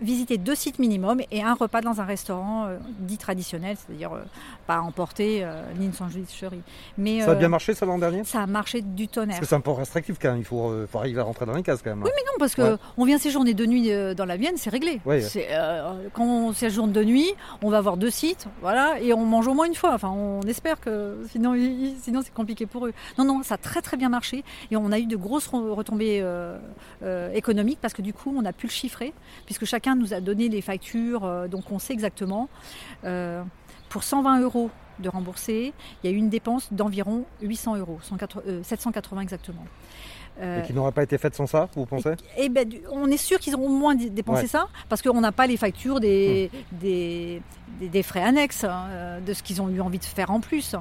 visiter 0.00 0.38
deux 0.38 0.54
sites 0.54 0.78
minimum 0.78 1.20
et 1.30 1.42
un 1.42 1.54
repas 1.54 1.80
dans 1.80 2.00
un 2.00 2.04
restaurant 2.04 2.66
euh, 2.66 2.78
dit 3.00 3.18
traditionnel, 3.18 3.76
c'est-à-dire 3.76 4.12
euh, 4.12 4.22
pas 4.66 4.80
emporté 4.80 5.40
euh, 5.42 5.62
ni 5.78 5.86
une 5.86 5.92
sandwicherie. 5.92 6.62
Mais, 6.96 7.20
ça 7.20 7.32
a 7.32 7.34
bien 7.34 7.48
marché 7.48 7.74
ça 7.74 7.86
l'an 7.86 7.98
dernier? 7.98 8.24
Ça 8.24 8.42
a 8.42 8.46
marché 8.46 8.82
du 8.82 9.08
tonnerre. 9.08 9.36
Parce 9.36 9.40
que 9.40 9.46
c'est 9.46 9.54
un 9.54 9.60
peu 9.60 9.70
restrictif 9.70 10.16
quand 10.20 10.30
même, 10.30 10.38
il 10.38 10.44
faut, 10.44 10.72
arriver 10.94 11.20
à 11.20 11.24
rentrer 11.24 11.46
dans 11.46 11.54
les 11.54 11.62
cases 11.62 11.82
quand 11.82 11.90
même. 11.90 12.02
Oui 12.02 12.10
mais 12.14 12.22
non, 12.26 12.32
parce 12.38 12.54
qu'on 12.54 12.78
on 12.96 13.04
vient 13.04 13.18
séjourner 13.18 13.54
deux 13.54 13.66
nuits 13.66 13.90
dans 14.14 14.24
la 14.24 14.36
Vienne, 14.36 14.56
c'est 14.56 14.70
réglé. 14.70 15.00
quand 16.12 16.24
on 16.24 16.52
séjourne 16.52 16.92
deux 16.92 17.04
nuits, 17.04 17.32
on 17.62 17.70
va 17.70 17.80
voir 17.80 17.96
deux 17.96 18.10
sites, 18.10 18.46
voilà, 18.60 19.00
et 19.00 19.12
on 19.12 19.24
mange 19.24 19.48
au 19.48 19.54
moins 19.54 19.66
une 19.66 19.74
fois. 19.74 19.94
Enfin, 19.94 20.10
on 20.10 20.42
espère 20.42 20.80
que 20.80 21.16
sinon, 21.30 21.54
sinon 22.00 22.20
c'est 22.22 22.34
compliqué 22.34 22.66
pour 22.66 22.86
eux. 22.86 22.92
Non, 23.18 23.24
non, 23.24 23.42
ça 23.42 23.54
a 23.54 23.58
très 23.58 23.82
très 23.82 23.96
bien 23.96 24.08
marché 24.08 24.44
et 24.70 24.76
on 24.76 24.92
a 24.92 24.98
eu 24.98 25.06
de 25.06 25.16
grosses 25.16 25.48
retombées 25.48 26.24
économiques 27.34 27.78
parce 27.80 27.94
que 27.94 28.02
du 28.02 28.12
coup, 28.12 28.34
on 28.36 28.44
a 28.44 28.52
pu 28.52 28.66
le 28.66 28.72
chiffrer, 28.72 29.12
puisque 29.46 29.64
chacun 29.64 29.87
nous 29.94 30.14
a 30.14 30.20
donné 30.20 30.48
les 30.48 30.60
factures, 30.60 31.24
euh, 31.24 31.48
donc 31.48 31.70
on 31.70 31.78
sait 31.78 31.92
exactement. 31.92 32.48
Euh, 33.04 33.42
pour 33.88 34.02
120 34.02 34.40
euros 34.40 34.70
de 34.98 35.08
rembourser, 35.08 35.72
il 36.02 36.10
y 36.10 36.12
a 36.12 36.16
eu 36.16 36.18
une 36.18 36.28
dépense 36.28 36.72
d'environ 36.72 37.24
800 37.40 37.76
euros, 37.76 37.98
780 38.62 39.16
euh, 39.16 39.22
exactement. 39.22 39.64
et 40.42 40.62
qui 40.66 40.72
n'aurait 40.72 40.92
pas 40.92 41.04
été 41.04 41.16
faite 41.18 41.36
sans 41.36 41.46
ça, 41.46 41.68
vous 41.76 41.86
pensez? 41.86 42.14
Eh 42.36 42.48
ben, 42.48 42.68
On 42.90 43.08
est 43.08 43.16
sûr 43.16 43.38
qu'ils 43.38 43.54
auront 43.54 43.68
moins 43.68 43.94
dépensé 43.94 44.48
ça, 44.48 44.68
parce 44.88 45.00
qu'on 45.00 45.20
n'a 45.20 45.32
pas 45.32 45.46
les 45.46 45.56
factures 45.56 46.00
des, 46.00 46.50
hmm. 46.72 47.86
des, 47.86 48.02
frais 48.02 48.22
annexes, 48.22 48.64
hein, 48.64 49.20
de 49.24 49.32
ce 49.32 49.42
qu'ils 49.42 49.62
ont 49.62 49.68
eu 49.68 49.80
envie 49.80 50.00
de 50.00 50.04
faire 50.04 50.32
en 50.32 50.40
plus. 50.40 50.74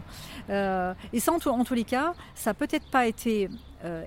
et 0.49 1.19
ça, 1.19 1.31
en, 1.31 1.49
en, 1.49 1.63
tous 1.63 1.75
les 1.75 1.83
cas, 1.83 2.13
ça 2.33 2.49
n'a 2.49 2.53
peut-être 2.55 2.89
pas 2.89 3.05
été 3.05 3.49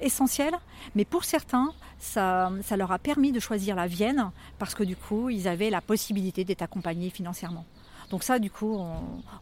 essentiel, 0.01 0.55
mais 0.95 1.05
pour 1.05 1.25
certains, 1.25 1.73
ça, 1.99 2.51
leur 2.77 2.93
a 2.93 2.99
permis 2.99 3.33
de 3.33 3.41
choisir 3.41 3.77
la 3.77 3.87
Vienne 3.87 4.31
parce 4.59 4.75
que 4.75 4.83
du 4.83 4.97
coup, 4.97 5.31
ils 5.31 5.49
avaient 5.49 5.71
la 5.71 5.81
possibilité 5.81 6.45
d'être 6.45 6.63
accompagnés 6.63 7.11
financièrement. 7.11 7.65
Donc 8.11 8.25
ça, 8.25 8.41
du 8.41 8.51
coup, 8.51 8.77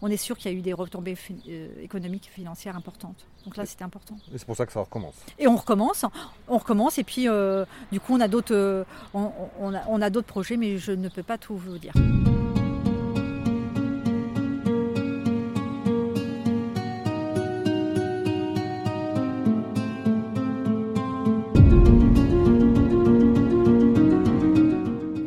on, 0.03 0.09
est 0.09 0.19
sûr 0.19 0.37
qu'il 0.37 0.53
y 0.53 0.55
a 0.55 0.59
eu 0.59 0.61
des 0.61 0.75
retombées 0.75 1.17
euh, 1.49 1.69
économiques 1.83 2.29
et 2.29 2.35
financières 2.35 2.77
importantes. 2.77 3.27
Donc 3.47 3.57
là, 3.57 3.65
c'était 3.65 3.85
important. 3.85 4.17
Et 4.33 4.37
c'est 4.37 4.45
pour 4.45 4.57
ça 4.57 4.67
que 4.67 4.73
ça 4.73 4.81
recommence. 4.81 5.15
Et 5.39 5.49
on 5.49 5.57
recommence, 5.57 6.05
on 6.49 6.59
recommence, 6.59 6.99
et 6.99 7.05
puis 7.05 7.29
euh, 7.29 7.65
du 7.91 7.99
coup, 7.99 8.15
on 8.15 8.21
a 8.21 8.29
d'autres, 8.29 8.55
euh, 8.55 8.85
on 9.15 10.03
a 10.03 10.11
d'autres 10.11 10.27
projets, 10.27 10.59
mais 10.59 10.77
je 10.77 10.93
ne 10.93 11.09
peux 11.09 11.23
pas 11.23 11.39
tout 11.39 11.57
vous 11.57 11.79
dire. 11.79 11.95